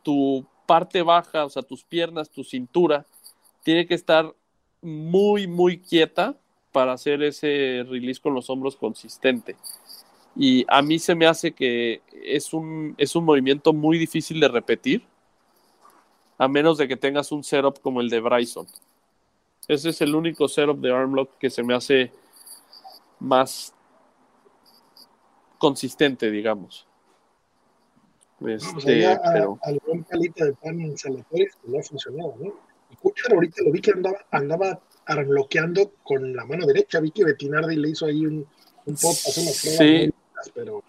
[0.04, 3.06] tu parte baja, o sea, tus piernas, tu cintura,
[3.64, 4.32] tiene que estar
[4.84, 6.36] muy, muy quieta
[6.72, 9.56] para hacer ese release con los hombros consistente.
[10.36, 14.48] Y a mí se me hace que es un, es un movimiento muy difícil de
[14.48, 15.02] repetir,
[16.36, 18.66] a menos de que tengas un setup como el de Bryson.
[19.68, 22.12] Ese es el único setup de arm lock que se me hace
[23.20, 23.72] más
[25.58, 26.86] consistente, digamos.
[28.46, 30.94] Este, allá a- pero al buen palito de pan en
[31.30, 32.73] pues no ha funcionado, ¿no?
[33.04, 37.00] Kuchar ahorita lo vi que andaba, andaba armbloqueando con la mano derecha.
[37.00, 38.46] Vi que Betinardi le hizo ahí un,
[38.86, 39.98] un pot, pasó unas pruebas Sí.
[39.98, 40.82] buenas, pero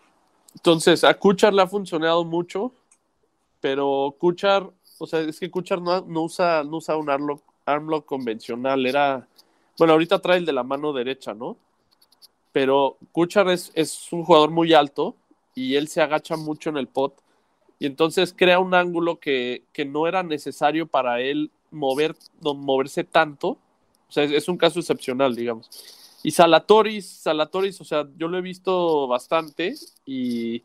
[0.55, 2.71] Entonces, a Kuchar le ha funcionado mucho,
[3.59, 8.05] pero Kuchar, o sea, es que Kuchar no, no usa, no usa un armlock, armlock
[8.05, 9.27] convencional, era,
[9.77, 11.57] bueno, ahorita trae el de la mano derecha, ¿no?
[12.53, 15.17] Pero Kuchar es, es un jugador muy alto
[15.53, 17.21] y él se agacha mucho en el pot
[17.77, 23.57] y entonces crea un ángulo que, que no era necesario para él mover, moverse tanto.
[24.07, 25.69] O sea, es, es un caso excepcional, digamos.
[26.23, 30.63] Y Salatoris, Salatoris, o sea, yo lo he visto bastante y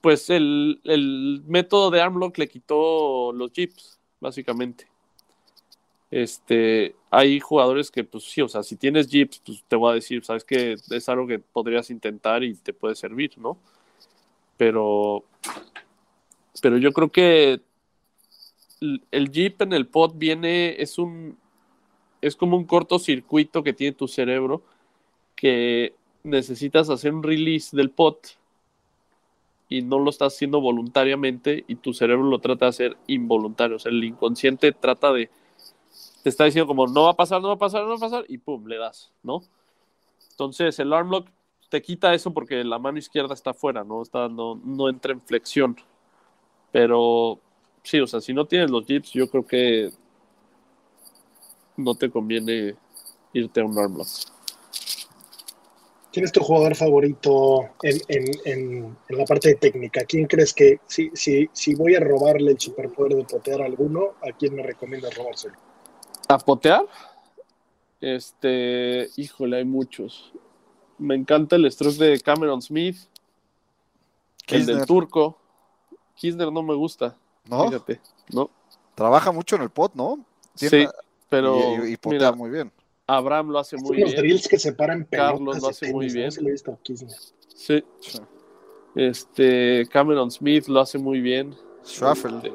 [0.00, 4.86] pues el, el método de Armlock le quitó los jeeps, básicamente.
[6.10, 9.94] Este, hay jugadores que, pues sí, o sea, si tienes jeeps, pues te voy a
[9.94, 13.58] decir, sabes que es algo que podrías intentar y te puede servir, ¿no?
[14.56, 15.24] Pero,
[16.62, 17.60] pero yo creo que
[18.80, 21.38] el- jeep en el pod viene, es un,
[22.20, 24.62] es como un cortocircuito que tiene tu cerebro
[25.36, 28.38] que necesitas hacer un release del pot
[29.68, 33.76] y no lo estás haciendo voluntariamente y tu cerebro lo trata de hacer involuntario.
[33.76, 35.28] O sea, el inconsciente trata de,
[36.22, 37.98] te está diciendo como no va a pasar, no va a pasar, no va a
[37.98, 39.42] pasar y pum, le das, ¿no?
[40.30, 41.28] Entonces el arm lock
[41.68, 45.20] te quita eso porque la mano izquierda está afuera, no, está, no, no entra en
[45.20, 45.76] flexión.
[46.72, 47.40] Pero
[47.86, 49.90] sí, o sea, si no tienes los jeeps, yo creo que
[51.76, 52.74] no te conviene
[53.32, 54.08] irte a un arm lock.
[56.16, 60.02] ¿quién es tu jugador favorito en, en, en, en la parte de técnica?
[60.06, 64.14] ¿Quién crees que, si, si, si voy a robarle el superpoder de potear a alguno,
[64.26, 65.56] a quién me recomiendas robárselo?
[66.26, 66.86] ¿A potear?
[68.00, 70.32] Este, híjole, hay muchos.
[70.96, 72.96] Me encanta el stroke de Cameron Smith,
[74.46, 75.36] el del turco.
[76.14, 77.14] Kisner no me gusta,
[77.48, 77.64] ¿no?
[77.68, 78.00] fíjate,
[78.32, 78.50] ¿no?
[78.94, 80.24] Trabaja mucho en el pot, ¿no?
[80.56, 80.92] Tiene- Sí,
[81.28, 82.72] pero y, y potea mira, muy bien.
[83.06, 84.16] Abraham lo hace muy bien.
[84.16, 86.30] drills que se paran Carlos lo hace muy bien.
[86.40, 86.78] Visto.
[87.54, 87.84] Sí.
[88.00, 88.18] Sí.
[88.94, 91.54] Este, Cameron Smith lo hace muy bien.
[91.84, 92.36] Schwaffel.
[92.36, 92.52] Este,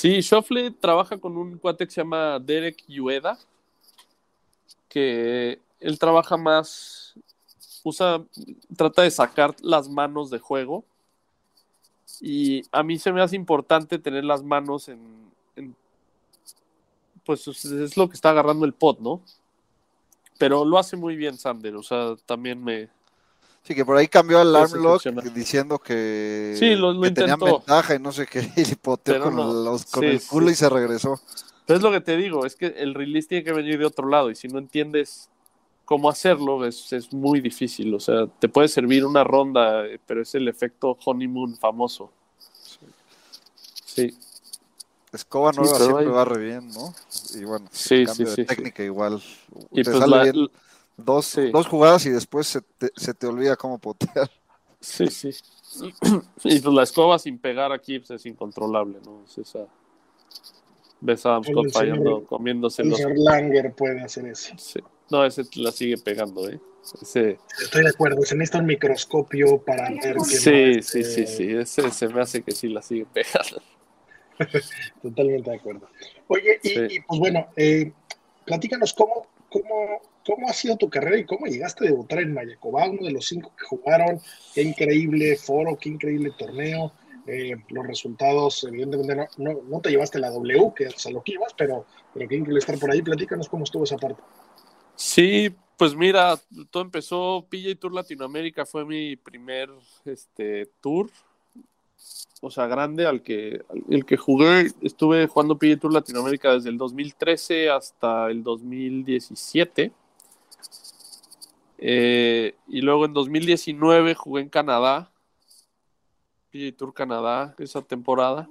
[0.00, 3.38] Sí, Shoffley trabaja con un cuate que se llama Derek Ueda,
[4.88, 7.12] que él trabaja más,
[7.82, 8.24] usa,
[8.74, 10.84] trata de sacar las manos de juego.
[12.20, 14.98] Y a mí se me hace importante tener las manos en,
[15.56, 15.74] en
[17.24, 19.20] pues es lo que está agarrando el pot, ¿no?
[20.38, 22.88] Pero lo hace muy bien Sander, o sea, también me...
[23.62, 25.34] Sí, que por ahí cambió al Pues, Armlock excepcional.
[25.34, 28.64] diciendo que, Sí, lo- lo que tenían ventaja y no sé qué, y
[29.04, 29.52] Pero con, no.
[29.52, 30.52] los- con Sí, el culo sí.
[30.52, 31.20] y se regresó.
[31.66, 34.08] Pero es lo que te digo, es que el release tiene que venir de otro
[34.08, 35.28] lado y si no entiendes
[35.90, 37.92] cómo hacerlo es, es muy difícil.
[37.92, 42.12] O sea, te puede servir una ronda, eh, pero es el efecto honeymoon famoso.
[43.84, 44.16] Sí,
[45.12, 46.94] Escoba Sí, nueva pero siempre hay- va re bien, ¿no?
[47.34, 48.44] Y bueno, Sí, cambio sí, de sí, sí.
[48.44, 49.20] técnica igual.
[49.72, 50.48] y te pues sale la, bien
[50.96, 51.50] dos, sí.
[51.50, 54.30] dos jugadas y después se te, se te olvida cómo potear.
[54.80, 55.30] sí, sí.
[56.44, 59.24] Y pues la escoba sin pegar aquí pues, es incontrolable, ¿no?
[59.26, 59.66] Es esa...
[61.00, 62.98] Ves a Adam El Scott señor- fallando, comiéndose El los...
[62.98, 64.54] señor Langer puede hacer eso.
[64.56, 64.78] sí.
[65.10, 66.60] No, ese la sigue pegando, ¿eh?
[67.02, 67.38] Ese...
[67.62, 71.26] Estoy de acuerdo, se necesita un microscopio para ver que no, Sí, este, sí, sí,
[71.26, 73.62] sí, ese se me hace que sí la sigue pegando.
[75.02, 75.88] Totalmente de acuerdo.
[76.28, 76.80] Oye, y, Sí.
[76.90, 77.92] y, pues bueno, eh,
[78.44, 82.88] platícanos cómo, cómo, cómo ha sido tu carrera y cómo llegaste a debutar en Mayacoba,
[82.88, 84.20] uno de los cinco que jugaron.
[84.54, 86.92] Qué increíble foro, qué increíble torneo.
[87.26, 91.22] Eh, los resultados, evidentemente, no, no, no te llevaste la W, que es a lo
[91.22, 91.84] que ibas, pero,
[92.14, 93.02] pero qué increíble estar por ahí.
[93.02, 94.22] Platícanos cómo estuvo esa parte.
[95.00, 95.48] Sí,
[95.78, 96.38] pues mira,
[96.70, 99.70] todo empezó, PJ Tour Latinoamérica fue mi primer
[100.04, 101.08] este, tour,
[102.42, 106.76] o sea, grande al que, el que jugué, estuve jugando PJ Tour Latinoamérica desde el
[106.76, 109.90] 2013 hasta el 2017.
[111.78, 115.10] Eh, y luego en 2019 jugué en Canadá,
[116.50, 118.50] PJ Tour Canadá, esa temporada.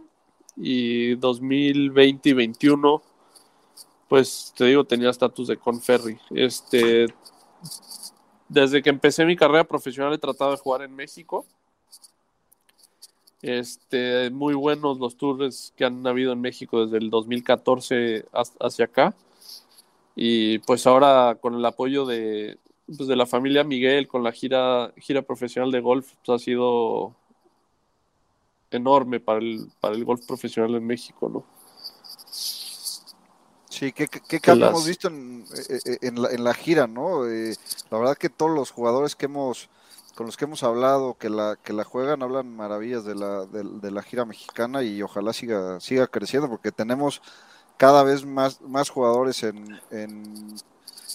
[0.57, 3.03] Y 2020 y 21
[4.09, 6.19] pues te digo, tenía estatus de Conferry.
[6.31, 7.05] Este,
[8.49, 11.45] desde que empecé mi carrera profesional he tratado de jugar en México.
[13.41, 18.85] Este, muy buenos los tours que han habido en México desde el 2014 has- hacia
[18.85, 19.15] acá.
[20.15, 24.91] Y pues ahora con el apoyo de, pues, de la familia Miguel, con la gira,
[24.97, 27.15] gira profesional de golf, pues, ha sido
[28.71, 31.58] enorme para el, para el golf profesional en México, ¿no?
[33.79, 36.85] Sí, ¿qué, qué, cambio las- hemos visto en, eh, eh, en la, en la gira,
[36.87, 37.25] ¿no?
[37.27, 37.55] Eh,
[37.89, 39.69] la verdad que todos los jugadores que hemos,
[40.15, 43.63] con los que hemos hablado, que la, que la juegan, hablan maravillas de la, de,
[43.63, 47.21] de la gira mexicana y ojalá siga, siga creciendo porque tenemos
[47.77, 50.61] cada vez más, más jugadores en, en,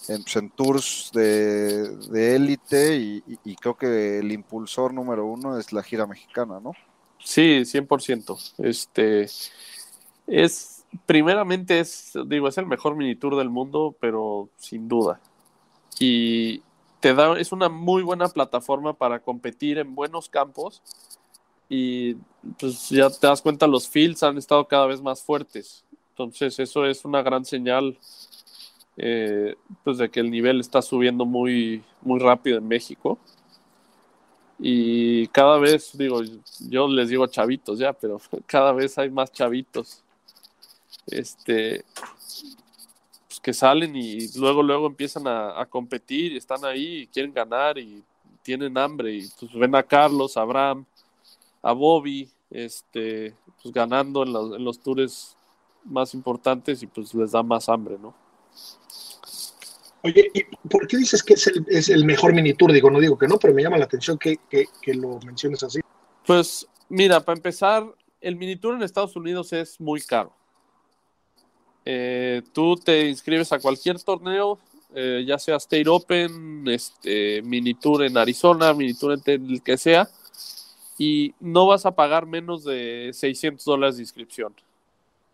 [0.09, 5.27] en, pues, en tours de, de élite y, y- y creo que el impulsor número
[5.27, 6.73] uno es la gira mexicana, ¿no?
[7.19, 8.39] Sí, 100%.
[8.59, 9.33] Este
[10.27, 10.74] es
[11.07, 15.21] primeramente es digo, es el mejor mini tour del mundo, pero sin duda.
[15.99, 16.63] Y
[17.01, 20.83] te da es una muy buena plataforma para competir en buenos campos
[21.69, 22.15] y
[22.59, 25.85] pues ya te das cuenta los fields han estado cada vez más fuertes.
[26.11, 27.99] Entonces, eso es una gran señal
[28.97, 33.19] eh, pues de que el nivel está subiendo muy muy rápido en México.
[34.59, 36.21] Y cada vez, digo,
[36.69, 40.04] yo les digo chavitos ya, pero cada vez hay más chavitos
[41.07, 41.85] este,
[43.27, 47.33] pues, que salen y luego, luego empiezan a, a competir y están ahí y quieren
[47.33, 48.03] ganar y
[48.43, 49.15] tienen hambre.
[49.15, 50.85] Y pues ven a Carlos, a Abraham,
[51.63, 55.37] a Bobby, este, pues ganando en los, en los tours
[55.85, 58.15] más importantes y pues les da más hambre, ¿no?
[60.03, 62.73] Oye, ¿y por qué dices que es el, es el mejor mini tour?
[62.73, 65.63] Digo, no digo que no, pero me llama la atención que, que, que lo menciones
[65.63, 65.81] así.
[66.27, 67.87] Pues mira, para empezar,
[68.21, 70.35] el mini tour en Estados Unidos es muy caro.
[71.85, 74.59] Eh, tú te inscribes a cualquier torneo,
[74.95, 79.77] eh, ya sea State Open, este, mini tour en Arizona, mini tour en el que
[79.77, 80.09] sea,
[80.99, 84.55] y no vas a pagar menos de 600 dólares de inscripción,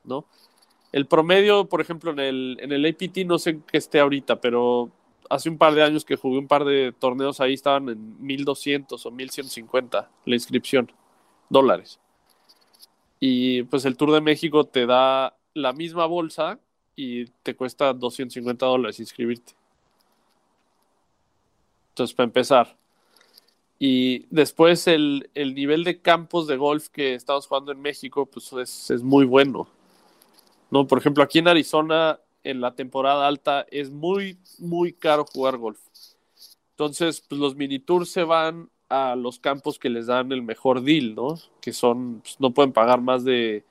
[0.05, 0.25] ¿no?
[0.93, 4.91] El promedio, por ejemplo, en el, en el APT no sé qué esté ahorita, pero
[5.29, 9.07] hace un par de años que jugué un par de torneos ahí estaban en 1200
[9.07, 10.91] o 1150 la inscripción,
[11.49, 12.01] dólares.
[13.21, 16.59] Y pues el Tour de México te da la misma bolsa
[16.97, 19.55] y te cuesta 250 dólares inscribirte.
[21.91, 22.77] Entonces, para empezar.
[23.79, 28.53] Y después el, el nivel de campos de golf que estamos jugando en México, pues
[28.53, 29.69] es, es muy bueno.
[30.71, 30.87] ¿no?
[30.87, 35.81] Por ejemplo, aquí en Arizona, en la temporada alta, es muy, muy caro jugar golf.
[36.73, 40.83] Entonces, pues los mini tours se van a los campos que les dan el mejor
[40.83, 41.39] deal, ¿no?
[41.61, 43.65] Que son, pues, no pueden pagar más de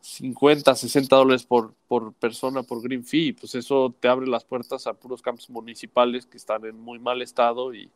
[0.00, 3.32] 50, 60 dólares por, por persona por green fee.
[3.32, 7.22] Pues eso te abre las puertas a puros campos municipales que están en muy mal
[7.22, 7.90] estado y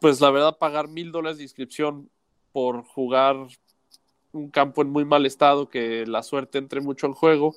[0.00, 2.10] pues la verdad pagar mil dólares de inscripción
[2.52, 3.36] por jugar
[4.32, 7.54] un campo en muy mal estado, que la suerte entre mucho en juego,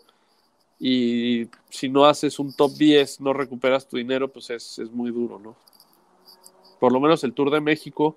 [0.79, 5.11] y si no haces un top 10, no recuperas tu dinero, pues es, es muy
[5.11, 5.55] duro, ¿no?
[6.79, 8.15] Por lo menos el Tour de México,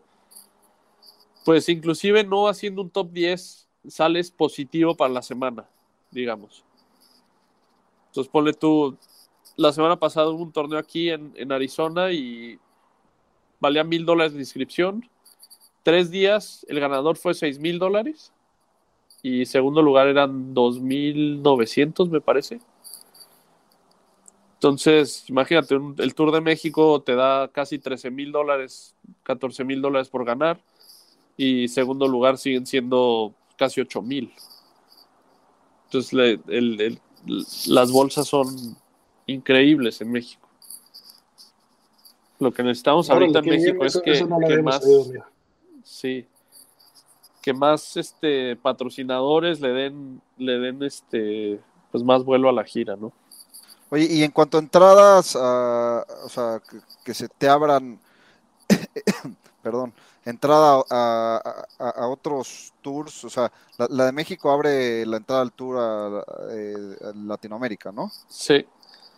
[1.44, 5.68] pues inclusive no haciendo un top 10, sales positivo para la semana,
[6.10, 6.64] digamos.
[8.08, 8.96] Entonces ponle tú,
[9.56, 12.58] la semana pasada hubo un torneo aquí en, en Arizona y
[13.60, 15.08] valía mil dólares de inscripción.
[15.82, 18.32] Tres días, el ganador fue seis mil dólares
[19.22, 22.60] y segundo lugar eran 2.900, me parece.
[24.54, 30.08] Entonces, imagínate, el Tour de México te da casi 13 mil dólares, 14 mil dólares
[30.08, 30.60] por ganar
[31.36, 34.32] y segundo lugar siguen siendo casi 8 mil.
[35.84, 37.00] Entonces, le- el- el-
[37.66, 38.46] las bolsas son
[39.26, 40.48] increíbles en México.
[42.38, 44.82] Lo que necesitamos ahorita en bien, México eso- es que, eso no que más,
[45.84, 46.26] sí,
[47.42, 51.60] que más este patrocinadores le den, le den este
[51.92, 53.12] pues más vuelo a la gira, ¿no?
[53.90, 58.00] Oye, y en cuanto a entradas, a- o sea, que, que se te abran,
[59.62, 59.92] perdón,
[60.24, 61.40] entrada a,
[61.78, 65.52] a- a- a otros tours, o sea, la, la de México abre la entrada al
[65.52, 68.10] tour a, eh, a Latinoamérica, ¿no?
[68.28, 68.64] Sí.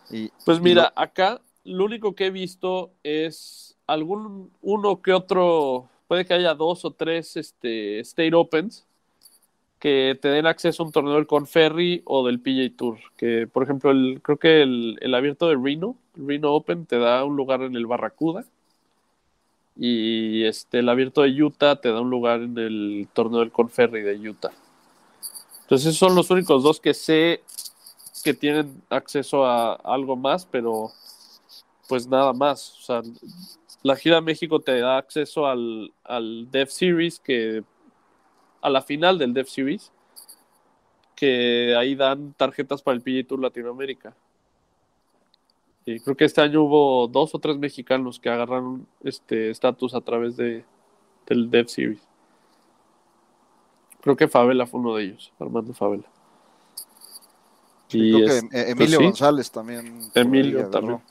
[0.09, 5.13] Y, Pues y mira, lo- acá lo único que he visto es algún uno que
[5.13, 8.85] otro, puede que haya dos o tres este, State Opens
[9.79, 12.99] que te den acceso a un torneo del Conferry o del PJ Tour.
[13.17, 16.97] Que, por ejemplo, el, creo que el, el abierto de Reno, el Reno Open, te
[16.99, 18.45] da un lugar en el Barracuda.
[19.75, 24.01] Y este, el abierto de Utah te da un lugar en el torneo del Conferry
[24.01, 24.51] de Utah.
[25.63, 27.41] Entonces, esos son los únicos dos que sé
[28.23, 30.91] que tienen acceso a algo más, pero
[31.87, 32.87] pues nada más.
[33.83, 37.63] La gira de México te da acceso al, al Dev Series, que
[38.61, 39.91] a la final del Dev Series,
[41.15, 44.15] que ahí dan tarjetas para el PGA Tour Latinoamérica.
[45.85, 50.01] Y creo que este año hubo dos o tres mexicanos que agarraron este estatus a
[50.01, 50.63] través de,
[51.27, 52.01] del Dev Series.
[54.01, 56.03] Creo que Favela fue uno de ellos, Armando Favela.
[57.87, 60.11] sí, creo que es- eh, pues Emilio sí, González también.
[60.15, 61.01] Emilio también.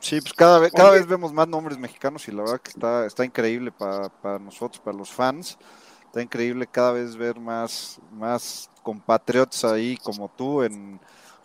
[0.00, 3.04] Sí, pues cada vez, cada vez vemos más nombres mexicanos y la verdad que está,
[3.06, 5.58] está increíble para, para nosotros, para los fans.
[6.06, 10.98] Está increíble cada vez ver más, más compatriotas ahí como tú en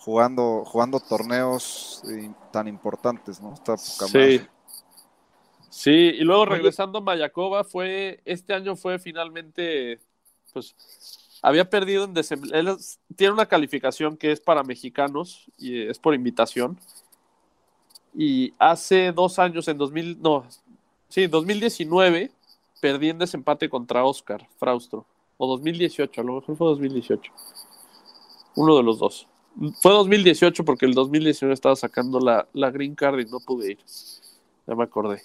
[0.06, 3.54] jugando, jugando torneos eh, tan importantes, ¿no?
[3.56, 4.40] Está poca Sí.
[5.72, 10.00] Sí, y luego regresando a Mayakoba, fue, este año fue finalmente,
[10.54, 10.74] pues,
[11.42, 12.16] había perdido en
[12.54, 16.80] él es- tiene una calificación que es para mexicanos y es por invitación.
[18.14, 20.46] Y hace dos años, en 2000, no,
[21.10, 22.32] sí, 2019,
[22.80, 25.06] perdí en desempate contra Oscar Fraustro.
[25.38, 27.32] O 2018, a lo mejor fue 2018.
[28.56, 29.28] Uno de los dos.
[29.82, 33.80] Fue 2018 porque el 2019 estaba sacando la, la green card y no pude ir.
[34.68, 35.22] Ya me acordé.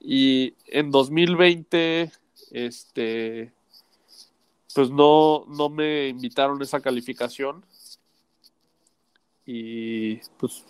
[0.00, 2.12] Y en 2020,
[2.52, 3.52] este,
[4.74, 7.64] pues no, no me invitaron a esa calificación.
[9.44, 10.64] Y pues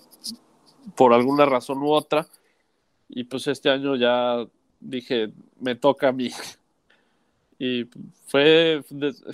[0.96, 2.26] por alguna razón u otra.
[3.08, 4.46] Y pues este año ya
[4.80, 6.30] dije, me toca a mí.
[7.58, 7.88] Y
[8.26, 8.82] fue,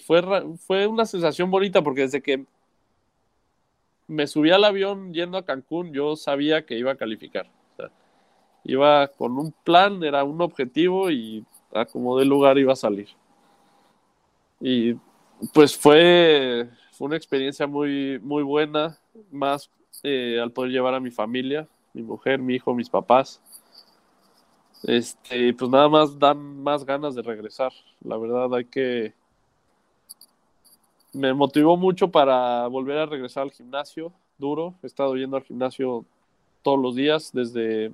[0.05, 0.23] fue,
[0.59, 2.45] fue una sensación bonita porque desde que
[4.09, 7.47] me subí al avión yendo a Cancún, yo sabía que iba a calificar.
[8.65, 13.09] Iba con un plan, era un objetivo y a como de lugar iba a salir.
[14.61, 14.95] Y
[15.53, 18.99] pues fue, fue una experiencia muy, muy buena,
[19.31, 19.71] más
[20.03, 23.41] eh, al poder llevar a mi familia, mi mujer, mi hijo, mis papás.
[24.85, 27.73] Este, pues nada más dan más ganas de regresar.
[28.03, 29.15] La verdad hay que...
[31.19, 34.75] Me motivó mucho para volver a regresar al gimnasio duro.
[34.85, 36.05] He estado yendo al gimnasio
[36.63, 37.91] todos los días desde,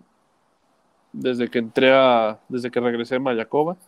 [1.11, 3.79] desde que entré a, desde que regresé a Mayacoba.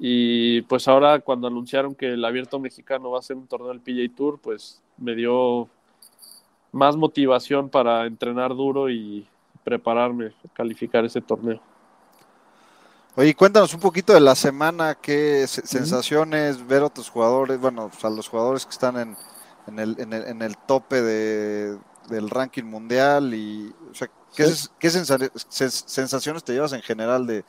[0.00, 3.80] Y pues ahora cuando anunciaron que el abierto mexicano va a ser un torneo del
[3.80, 5.68] PJ Tour, pues me dio
[6.72, 9.24] más motivación para entrenar duro y
[9.62, 11.60] prepararme, calificar ese torneo.
[13.16, 17.88] Oye, cuéntanos un poquito de la semana, qué se- sensaciones, ver a otros jugadores, bueno,
[17.88, 19.16] pues, a los jugadores que están en,
[19.66, 21.78] en, el, en, el, en el tope de,
[22.10, 24.68] del ranking mundial y, o sea, ¿qué, Sí.
[25.48, 27.44] sensaciones te llevas en general de,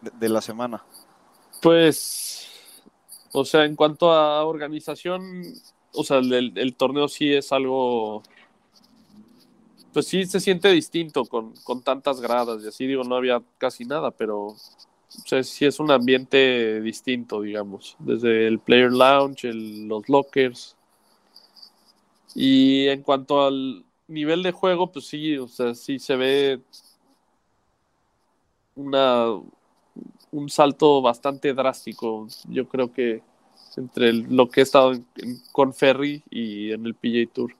[0.00, 0.84] de, de la semana?
[1.60, 2.48] Pues,
[3.32, 5.44] o sea, en cuanto a organización,
[5.92, 8.22] o sea, el, el torneo sí es algo,
[9.92, 13.84] pues sí se siente distinto con, con tantas gradas y así digo, no había casi
[13.84, 14.56] nada, pero
[15.18, 20.76] o sea, sí es un ambiente distinto, digamos, desde el Player Lounge, el- los lockers,
[22.34, 26.60] Y en cuanto al nivel de juego, pues sí, o sea, sí se ve
[28.74, 29.28] una,
[30.32, 32.26] un salto bastante drástico.
[32.48, 33.22] Yo creo que
[33.76, 34.92] entre lo que he estado
[35.52, 37.54] con Ferry y en el PJ Tour.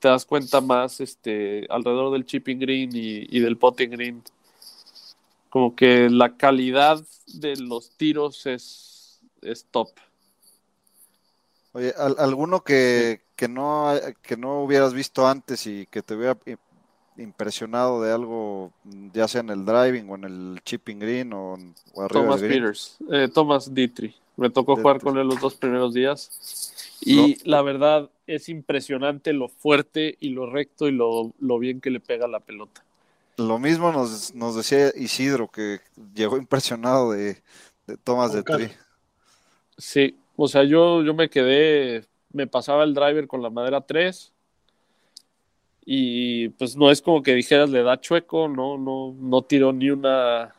[0.00, 4.22] Te das cuenta más este, alrededor del chipping green y, y del potting green.
[5.50, 9.88] Como que la calidad de los tiros es, es top.
[11.72, 13.92] Oye, ¿alguno que, que, no,
[14.22, 16.38] que no hubieras visto antes y que te hubiera
[17.16, 18.72] impresionado de algo,
[19.12, 21.58] ya sea en el driving o en el chipping green o,
[21.92, 22.62] o arriba Thomas del green?
[22.62, 24.16] Peters, eh, Thomas Dietrich.
[24.36, 26.32] Me tocó jugar con él los dos primeros días.
[27.00, 27.26] Y No.
[27.44, 32.00] la verdad es impresionante lo fuerte y lo recto y lo, lo bien que le
[32.00, 32.84] pega la pelota.
[33.40, 35.80] Lo mismo nos, nos decía Isidro, que
[36.14, 37.42] llegó impresionado de,
[37.86, 38.70] de de Tri.
[39.78, 44.32] Sí, o sea, yo, yo me quedé, me pasaba el driver con la madera 3
[45.86, 49.88] y pues no es como que dijeras le da chueco, no, no, no tiró ni
[49.88, 50.54] una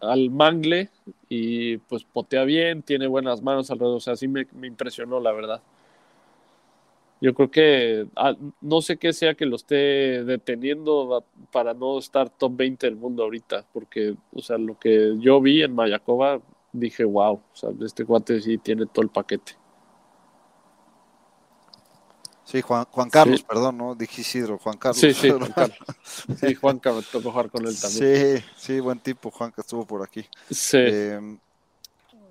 [0.00, 0.88] al mangle
[1.28, 5.32] y pues potea bien, tiene buenas manos alrededor, o sea, sí me, me impresionó la
[5.32, 5.62] verdad.
[7.22, 12.28] Yo creo que ah, no sé qué sea que lo esté deteniendo para no estar
[12.28, 16.40] top 20 del mundo ahorita, porque, o sea, lo que yo vi en Mayakoba,
[16.72, 19.52] dije, wow, o sea, este cuate sí tiene todo el paquete.
[22.44, 23.46] Sí, Juan, Juan Carlos, Sí.
[23.48, 23.94] perdón, ¿no?
[23.94, 24.98] Dije Isidro, Juan Carlos.
[25.00, 25.78] Sí, sí, Juan Carlos.
[26.40, 28.40] Sí, Juanca me tocó jugar con él también.
[28.40, 30.26] Sí, sí, buen tipo, Juan, que estuvo por aquí.
[30.50, 31.38] Sí, Eh,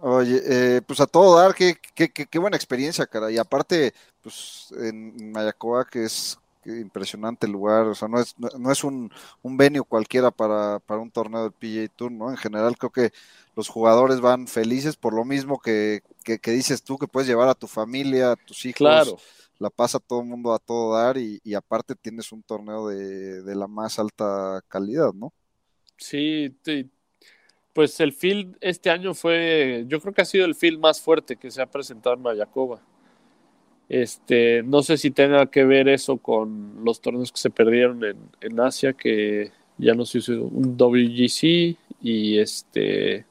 [0.02, 3.32] oye, eh, pues a todo dar, qué, qué, qué, qué buena experiencia, cara.
[3.32, 8.50] Y aparte, pues en Mayacoa, que es impresionante el lugar, o sea, no es, no,
[8.60, 9.12] no es un,
[9.42, 12.30] un venue cualquiera para, para un torneo del PGA Tour, ¿no?
[12.30, 13.12] En general creo que
[13.56, 17.50] los jugadores van felices por lo mismo que, que, que dices tú, que puedes llevar
[17.50, 19.18] a tu familia, a tus hijos, claro.
[19.60, 23.42] la pasa todo el mundo a todo dar y, y aparte tienes un torneo de,
[23.44, 25.34] de la más alta calidad, ¿no?
[25.98, 26.56] Sí,
[27.74, 31.38] pues el field este año fue, yo creo que ha sido el field más fuerte
[31.38, 32.82] que se ha presentado en Mayakoba.
[33.92, 38.02] Este, no sé si tenga que ver eso con los torneos que se perdieron
[38.40, 43.26] en, Asia, que ya no se hizo un WGC y este,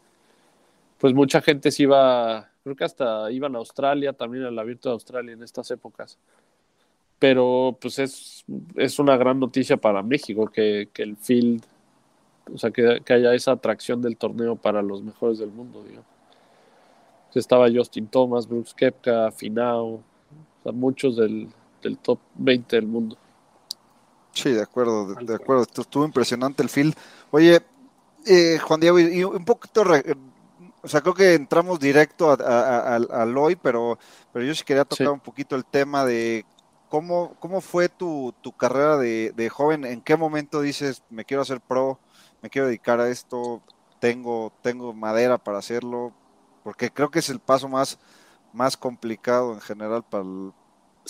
[0.99, 4.93] pues mucha gente se iba, creo que hasta iban a Australia, también al abierto de
[4.93, 6.19] Australia en estas épocas.
[7.19, 8.45] Pero pues es,
[8.77, 11.65] es una gran noticia para México que, el field
[12.53, 16.07] o sea, que, que haya esa atracción del torneo para los mejores del mundo, digamos.
[17.35, 20.03] Estaba Justin Thomas, Brooks Koepka, Finau,
[20.61, 21.49] o sea, muchos del,
[21.83, 23.17] del top 20 del mundo.
[24.33, 25.65] Sí, de acuerdo, de, de acuerdo.
[25.65, 26.95] Estu- Estuvo impresionante el field.
[27.31, 27.61] Oye,
[28.27, 30.05] eh, Juan Diego, y, un poquito, re-
[30.83, 33.99] o sea, creo que entramos directo al- al hoy, pero,
[34.33, 35.13] pero yo sí quería tocar Sí.
[35.13, 36.45] un poquito el tema de
[36.89, 41.43] cómo, cómo fue tu, tu carrera de, de joven, en qué momento dices, me quiero
[41.43, 41.99] hacer pro,
[42.43, 43.61] me quiero dedicar a esto,
[44.01, 46.13] tengo, tengo madera para hacerlo,
[46.65, 47.99] porque creo que es el paso más,
[48.53, 50.53] más complicado en general para el-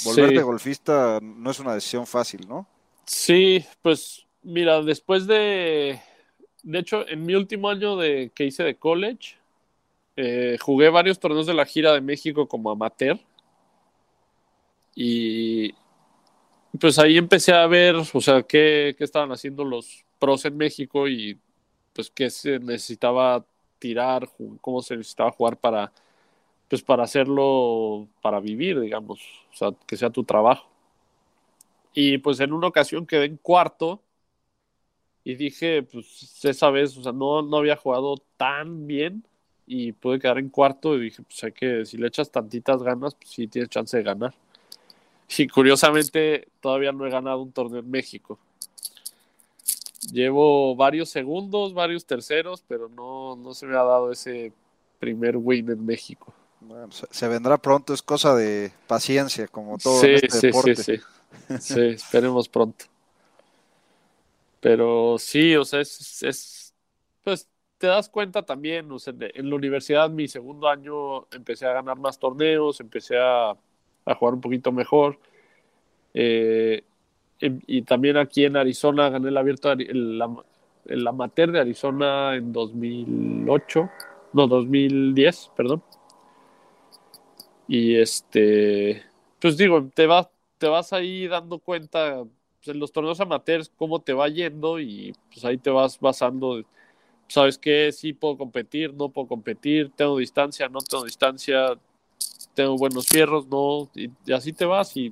[0.05, 0.47] volverte Sí.
[0.47, 2.67] golfista, no es una decisión fácil, ¿no?
[3.07, 6.01] Sí, pues mira, después de,
[6.63, 9.37] de hecho, en mi último año de que hice de college,
[10.17, 13.19] eh, jugué varios torneos de la gira de México como amateur
[14.95, 15.73] y
[16.81, 21.09] pues ahí empecé a ver, o sea, qué, qué estaban haciendo los pros en México
[21.09, 21.39] y
[21.93, 23.45] pues qué se necesitaba
[23.79, 24.29] tirar,
[24.61, 25.93] cómo se necesitaba jugar para,
[26.71, 29.21] pues para hacerlo, para vivir, digamos,
[29.53, 30.69] o sea, que sea tu trabajo.
[31.93, 34.01] Y pues en una ocasión quedé en cuarto
[35.25, 39.25] y dije, pues esa vez, o sea, no, no había jugado tan bien
[39.67, 43.17] y pude quedar en cuarto y dije, pues hay que, si le echas tantitas ganas,
[43.17, 44.33] pues sí tienes chance de ganar.
[45.37, 48.39] Y curiosamente todavía no he ganado un torneo en México.
[50.13, 54.53] Llevo varios segundos, varios terceros, pero no, no se me ha dado ese
[55.01, 56.33] primer win en México.
[56.61, 60.83] Bueno, se, vendrá pronto, es cosa de paciencia, como todo sí, en este sí, deporte.
[60.83, 61.01] sí, sí.
[61.59, 62.87] Sí, esperemos pronto.
[64.61, 66.75] Pero sí, o sea, es, es-
[67.23, 67.49] pues
[67.79, 71.99] te das cuenta también, o sea, en la universidad mi segundo año empecé a ganar
[71.99, 75.19] más torneos, empecé a, a jugar un poquito mejor.
[76.15, 76.85] Eh,
[77.41, 80.23] y, y también aquí en Arizona gané el abierto, el,
[80.87, 83.91] el amateur de Arizona en 2008,
[84.35, 85.83] no, 2010, perdón.
[87.73, 89.01] Y este,
[89.41, 92.25] pues digo, te vas, te vas ahí dando cuenta
[92.59, 96.65] pues, en los torneos amateurs cómo te va yendo y pues ahí te vas basando,
[97.29, 97.93] ¿sabes qué?
[97.93, 101.79] Sí puedo competir, no puedo competir, tengo distancia, no tengo distancia,
[102.55, 105.11] tengo buenos fierros, no, y, y así te vas y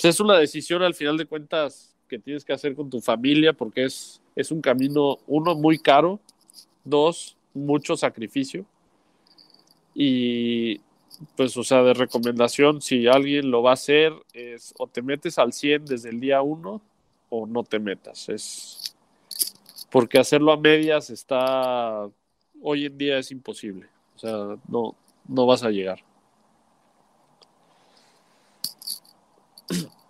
[0.00, 3.52] pues, es una decisión al final de cuentas que tienes que hacer con tu familia
[3.52, 6.18] porque es, es un camino, uno, muy caro,
[6.82, 8.66] dos, mucho sacrificio
[9.94, 10.80] y
[11.36, 15.38] pues, o sea, de recomendación, si alguien lo va a hacer, es o te metes
[15.38, 16.80] al 100 desde el día uno
[17.28, 18.28] o no te metas.
[18.28, 18.94] Es
[19.90, 22.08] porque hacerlo a medias está,
[22.62, 23.88] hoy en día es imposible.
[24.16, 24.94] O sea, no,
[25.28, 26.02] no vas a llegar.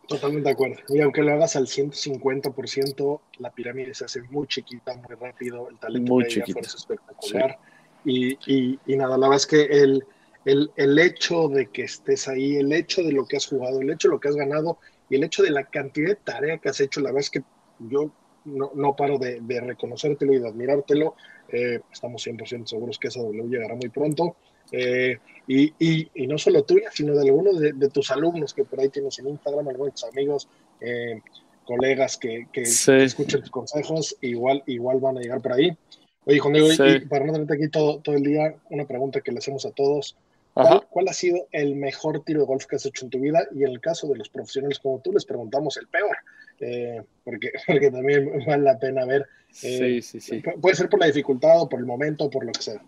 [0.06, 0.76] Totalmente de acuerdo.
[0.88, 5.78] Y aunque lo hagas al 150%, la pirámide se hace muy chiquita, muy rápido, el
[5.78, 7.58] talento Muy de ella fuerza espectacular.
[8.04, 10.04] Y, y, y nada, la verdad es que el,
[10.44, 13.90] el, el hecho de que estés ahí, el hecho de lo que has jugado, el
[13.90, 14.78] hecho de lo que has ganado
[15.08, 17.42] y el hecho de la cantidad de tarea que has hecho, la verdad es que
[17.78, 18.10] yo
[18.44, 21.14] no, no paro de, de reconocértelo y de admirártelo.
[21.48, 24.36] Eh, estamos 100% seguros que esa W llegará muy pronto.
[24.72, 25.18] Eh,
[25.48, 28.78] y, y, y, no solo tuya, sino de algunos de, de, tus alumnos que por
[28.80, 30.48] ahí tienes en Instagram, algunos de tus amigos,
[30.80, 31.20] eh,
[31.64, 32.92] colegas que, que, Sí.
[32.92, 35.76] escuchen tus consejos, igual, igual van a llegar por ahí.
[36.24, 36.82] Oye, Juan Diego, Sí.
[37.02, 39.72] y para no tenerte aquí todo, todo el día, una pregunta que le hacemos a
[39.72, 40.16] todos.
[40.54, 43.46] ¿Cuál, cuál ha sido el mejor tiro de golf que has hecho en tu vida?
[43.54, 46.16] Y en el caso de los profesionales como tú, les preguntamos el peor,
[46.60, 49.22] eh, porque, porque también vale la pena ver.
[49.62, 50.42] eh, Sí, sí, sí.
[50.42, 52.82] pu- Puede ser por la dificultad o por el momento o por lo que sea.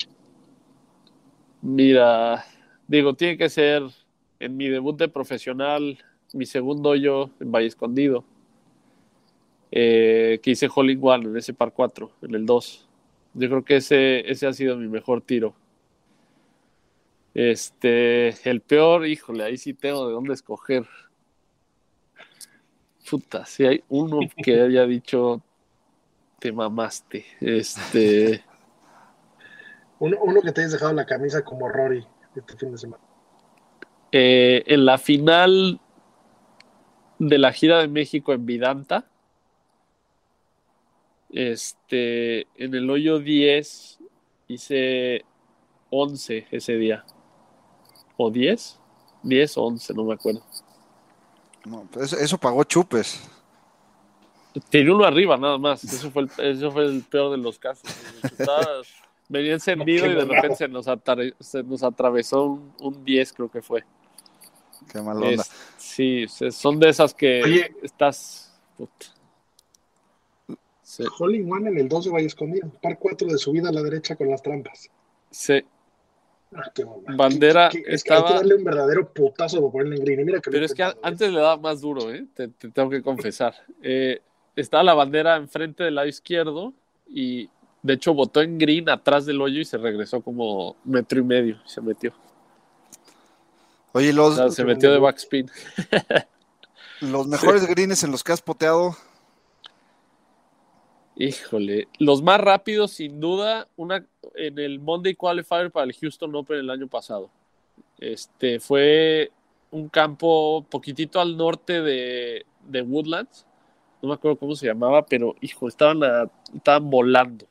[1.63, 2.45] Mira,
[2.89, 3.83] digo, tiene que ser
[4.41, 5.99] en mi debut de profesional,
[6.33, 8.25] mi segundo yo en Valle Escondido,
[9.71, 12.87] eh, que hice Hole in One en ese par 4, en el 2.
[13.35, 15.55] Yo creo que ese, ese ha sido mi mejor tiro.
[17.35, 20.87] Este, el peor, híjole, ahí sí tengo de dónde escoger.
[23.09, 25.43] Puta, si hay uno que haya dicho,
[26.39, 27.25] te mamaste.
[27.41, 28.45] Este.
[29.99, 32.05] Uno, uno que te hayas dejado la camisa como Rory
[32.35, 33.05] este fin de semana.
[34.11, 35.81] Eh, en la final
[37.21, 39.07] de la gira de México en Vidanta,
[41.31, 44.01] este, en el hoyo 10
[44.49, 45.25] hice
[45.91, 47.05] 11 ese día.
[48.17, 48.79] ¿O 10?
[49.23, 50.43] 10 o 11, no me acuerdo.
[51.65, 53.23] No, pues eso, eso pagó chupes.
[54.69, 55.83] Tiré uno arriba nada más.
[55.85, 57.85] Eso fue el, eso fue el peor de los casos.
[58.23, 58.67] Estaba-
[59.29, 63.51] venía encendido y de repente se nos, atare- se nos atravesó un, un 10, creo
[63.51, 63.85] que fue.
[64.93, 65.31] Qué mal onda.
[65.43, 67.75] Es- sí, son de esas que Oye.
[67.83, 68.53] estás.
[68.77, 69.07] puta.
[70.83, 72.69] Sí, Hole in One en el 2 de Valle Escondido.
[72.83, 74.91] Par 4 de subida a la derecha con las trampas.
[75.31, 75.63] sí.
[76.55, 76.85] Ah, qué.
[77.17, 80.05] Bandera ¿Qué- qué- es que hay que estaba- darle un verdadero putazo para ponerle en
[80.05, 80.21] green.
[80.21, 82.27] Y mira que Pero es que antes le daba más duro, ¿eh?
[82.35, 83.55] Te, te tengo que confesar.
[83.83, 84.21] Eh,
[84.57, 86.75] estaba la bandera enfrente del lado izquierdo
[87.09, 87.49] y
[87.83, 91.59] de hecho botó en green atrás del hoyo y se regresó como metro y medio
[91.65, 92.13] y se metió.
[93.93, 95.51] Oye, O los, sea, se metió de backspin.
[97.01, 98.97] los mejores greens en los que has poteado.
[101.17, 104.05] Híjole, los más rápidos, sin duda, una
[104.35, 107.31] en el Monday Qualifier para el Houston Open el año pasado.
[107.99, 109.31] Este fue
[109.71, 113.47] un campo poquitito al norte de, de Woodlands.
[114.01, 117.47] No me acuerdo cómo se llamaba, pero hijo, estaban, a- estaban volando.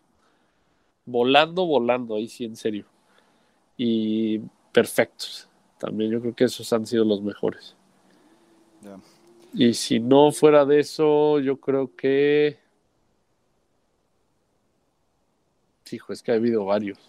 [1.06, 2.86] Volando, volando, ahí sí, en serio.
[3.78, 4.40] Y
[4.72, 5.48] perfectos.
[5.78, 7.76] También yo creo que esos han sido los mejores.
[9.54, 12.58] Y si no fuera de eso, yo creo que.
[15.94, 17.00] Hijo, es que ha habido varios.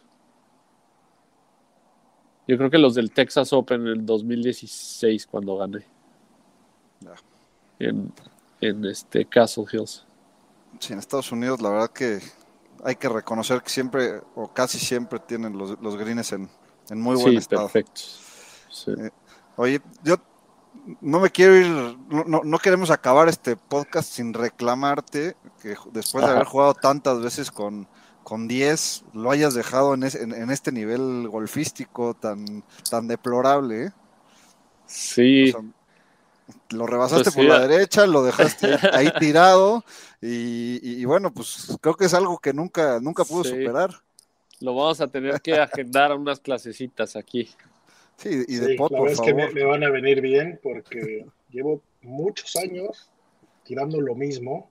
[2.46, 5.86] Yo creo que los del Texas Open en el 2016, cuando gané.
[7.00, 7.14] Ya.
[7.78, 8.12] En,
[8.60, 10.04] en este Castle Hills.
[10.78, 12.20] Sí, en Estados Unidos, la verdad que
[12.84, 16.48] hay que reconocer que siempre, o casi siempre, tienen los, los greens en,
[16.90, 17.62] en muy buen sí, estado.
[17.62, 18.20] perfectos.
[18.70, 18.92] Sí.
[19.56, 20.16] Oye, yo
[21.00, 21.66] no me quiero ir,
[22.08, 26.32] no, no, no queremos acabar este podcast sin reclamarte que después de Ajá.
[26.32, 27.86] haber jugado tantas veces con,
[28.24, 33.86] con 10, lo hayas dejado en, ese- en, en este nivel golfístico tan, tan deplorable.
[33.86, 33.90] ¿eh?
[34.86, 35.62] Sí, O sea,
[36.70, 39.84] lo rebasaste Pues por sí, la derecha, lo dejaste ahí tirado
[40.20, 43.50] y, y- y bueno, pues creo que es algo que nunca, nunca pudo Sí.
[43.50, 43.90] superar.
[44.60, 47.48] lo vamos a tener que agendar a unas clasecitas aquí.
[48.16, 51.26] Sí, y de Sí, pot, la por es que me van a venir bien porque
[51.50, 53.10] llevo muchos años
[53.64, 54.70] tirando lo mismo,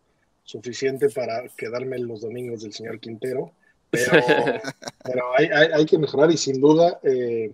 [0.52, 3.52] suficiente para quedarme los domingos del señor Quintero,
[3.90, 4.12] pero,
[5.04, 7.54] pero hay, hay, hay que mejorar y sin duda, eh,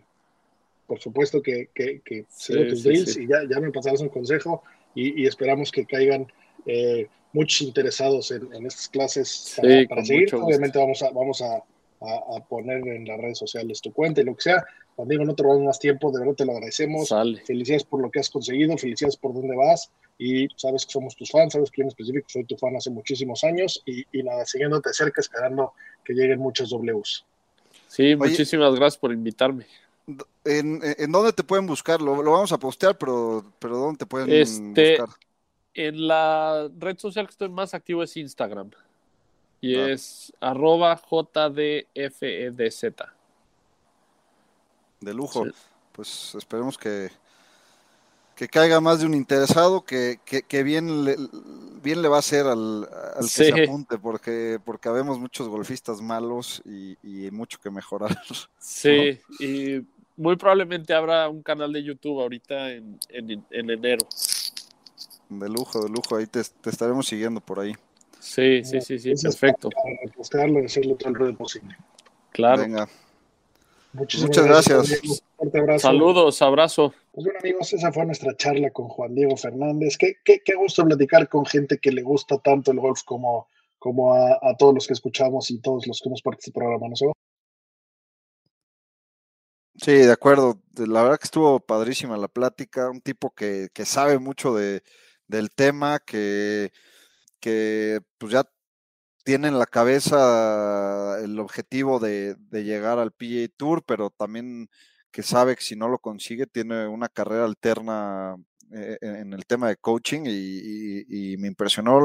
[0.87, 3.23] por supuesto que, que, que Sí, sigo tus sí, drills sí.
[3.23, 4.63] y ya, ya me pasarás un consejo
[4.95, 6.27] y, y esperamos que caigan
[6.65, 9.55] eh, muchos interesados en, en estas clases
[9.87, 10.33] para, seguir.
[10.35, 14.35] Obviamente vamos a, vamos a, a, poner en las redes sociales tu cuenta y lo
[14.35, 14.65] que sea.
[15.05, 17.09] Diego, no te robamos más tiempo, de verdad te lo agradecemos.
[17.45, 21.29] Felicidades por lo que has conseguido, felicidades por dónde vas y sabes que somos tus
[21.29, 24.91] fans, sabes que yo en específico soy tu fan hace muchísimos años y, nada, siguiéndote
[24.93, 25.73] cerca, esperando
[26.03, 27.25] que lleguen muchos Ws.
[27.87, 29.67] Sí, muchísimas gracias por invitarme.
[30.43, 32.01] ¿En, ¿En, dónde te pueden buscar?
[32.01, 35.15] Lo, vamos a postear, pero, pero ¿dónz te pueden este, buscar?
[35.73, 38.71] En la red social que estoy más activo es Instagram.
[39.61, 39.89] Y ah.
[39.89, 42.83] es arroba JDFEDZ.
[45.01, 45.45] De lujo.
[45.91, 47.09] Pues esperemos que,
[48.35, 51.17] que caiga más de un interesado, que, que, bien, le,
[51.81, 56.01] bien le va a hacer al, al que se apunte, porque, porque habemos muchos golfistas
[56.01, 58.15] malos y, y mucho que mejorar.
[58.59, 59.81] Sí, y
[60.17, 64.05] muy probablemente habrá un canal de YouTube ahorita en, en, enero.
[65.29, 67.73] De lujo, de lujo, ahí te, te estaremos siguiendo por ahí.
[68.19, 69.69] Sí, sí, sí, sí, perfecto.
[69.69, 71.77] Para y hacerlo todo el posible.
[72.31, 72.61] Claro.
[72.61, 72.89] Venga.
[73.97, 75.01] Muchas gracias.
[75.79, 76.93] Saludos, abrazo.
[77.11, 79.97] Pues bueno, amigos, esa fue nuestra charla con Juan Diego Fernández.
[79.97, 83.47] Qué, qué, qué gusto platicar con gente que le gusta tanto el golf como,
[83.79, 86.89] como a, a todos los que escuchamos y todos los que hemos participado del programa,
[86.89, 87.05] ¿no se
[89.79, 90.59] Sí, de acuerdo.
[90.75, 92.89] La verdad que estuvo padrísima la plática.
[92.89, 94.81] Un tipo que, que sabe mucho de,
[95.27, 96.71] del tema, que,
[97.39, 98.43] que pues ya
[99.27, 104.69] tiene en la cabeza el objetivo de, llegar al PGA Tour, pero también
[105.11, 108.37] que sabe que si no lo consigue, tiene una carrera alterna
[108.73, 112.03] eh, en el tema de coaching y, me impresionó,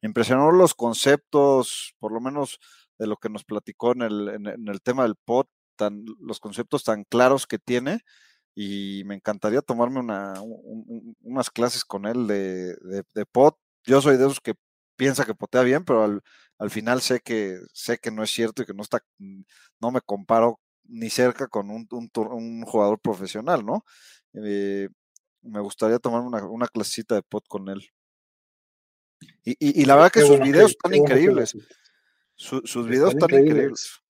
[0.00, 2.58] me impresionó los conceptos, por lo menos
[2.98, 6.84] de lo que nos platicó en el, en, el tema del pod, tan, los conceptos
[6.84, 8.00] tan claros que tiene
[8.54, 10.40] y me encantaría tomarme una,
[11.20, 12.76] unas clases con él de,
[13.12, 13.56] de, pod.
[13.84, 14.54] Yo soy de esos que
[14.96, 16.22] piensa que potea bien, pero al,
[16.62, 20.00] al, final sé que, sé que no es cierto y que no está, no me
[20.00, 23.84] comparo ni cerca con un, un, jugador profesional, ¿no?
[24.34, 24.88] Eh,
[25.42, 27.80] me gustaría tomar una, una clasita de pot con él.
[29.44, 31.56] Y, y, la verdad que sus videos están increíbles.
[32.36, 34.02] sus videos están increíbles.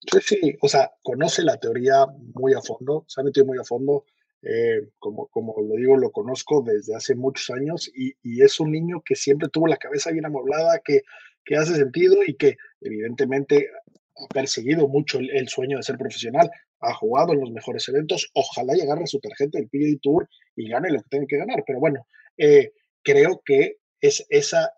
[0.00, 3.64] Sí, sí, o sea, conoce la teoría muy a fondo, se ha metido muy a
[3.64, 4.04] fondo.
[4.42, 8.70] Eh, como, como lo digo, lo conozco desde hace muchos años y, y, es un
[8.70, 11.02] niño que siempre tuvo la cabeza bien amueblada, que,
[11.48, 13.70] que hace sentido y que evidentemente
[14.16, 18.76] ha perseguido mucho el, sueño de ser profesional, ha jugado en los mejores eventos, ojalá
[18.76, 21.80] y agarre su tarjeta del PGA Tour y gane lo que tenga que ganar, pero
[21.80, 22.72] bueno, eh,
[23.02, 24.74] creo que es esa,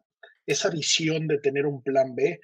[0.47, 2.41] esa visión de tener un plan B,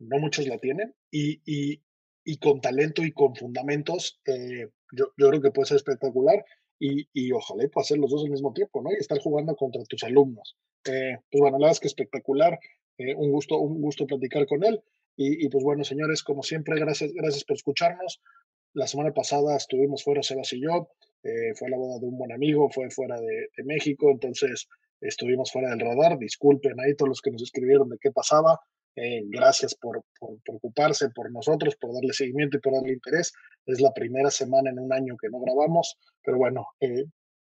[0.00, 1.80] no muchos la tienen y, y,
[2.24, 6.44] y con talento y con fundamentos, eh, yo, yo, creo que puede ser espectacular
[6.80, 8.90] y, y ojalá pueda hacer los dos al mismo tiempo, ¿no?
[8.90, 10.56] Y estar jugando contra tus alumnos.
[10.84, 12.58] Eh, pues bueno, la verdad es que espectacular,
[12.98, 14.82] eh, un, gusto, un gusto platicar con él.
[15.20, 18.22] Y, pues bueno, señores, como siempre, gracias, gracias por escucharnos.
[18.72, 20.90] La semana pasada estuvimos fuera, Sebas y yo,
[21.24, 24.68] eh, fue la boda de un buen amigo, fue fuera de, México, entonces
[25.00, 26.18] estuvimos fuera del radar.
[26.18, 28.60] Disculpen ahí todos los que nos escribieron de qué pasaba.
[28.94, 33.32] Eh, gracias por, por, preocuparse por nosotros, por darle seguimiento y por darle interés.
[33.66, 36.64] Es la primera semana en un año que no grabamos, pero bueno,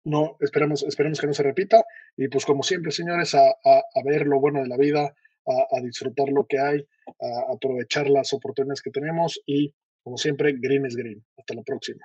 [0.04, 1.84] no, esperemos, esperemos que no se repita.
[2.16, 3.54] Y pues como siempre, señores, a,
[4.04, 5.14] ver lo bueno de la vida,
[5.46, 6.86] a, disfrutar lo que hay,
[7.20, 11.24] a aprovechar las oportunidades que tenemos y como siempre, green is green.
[11.38, 12.04] Hasta la próxima.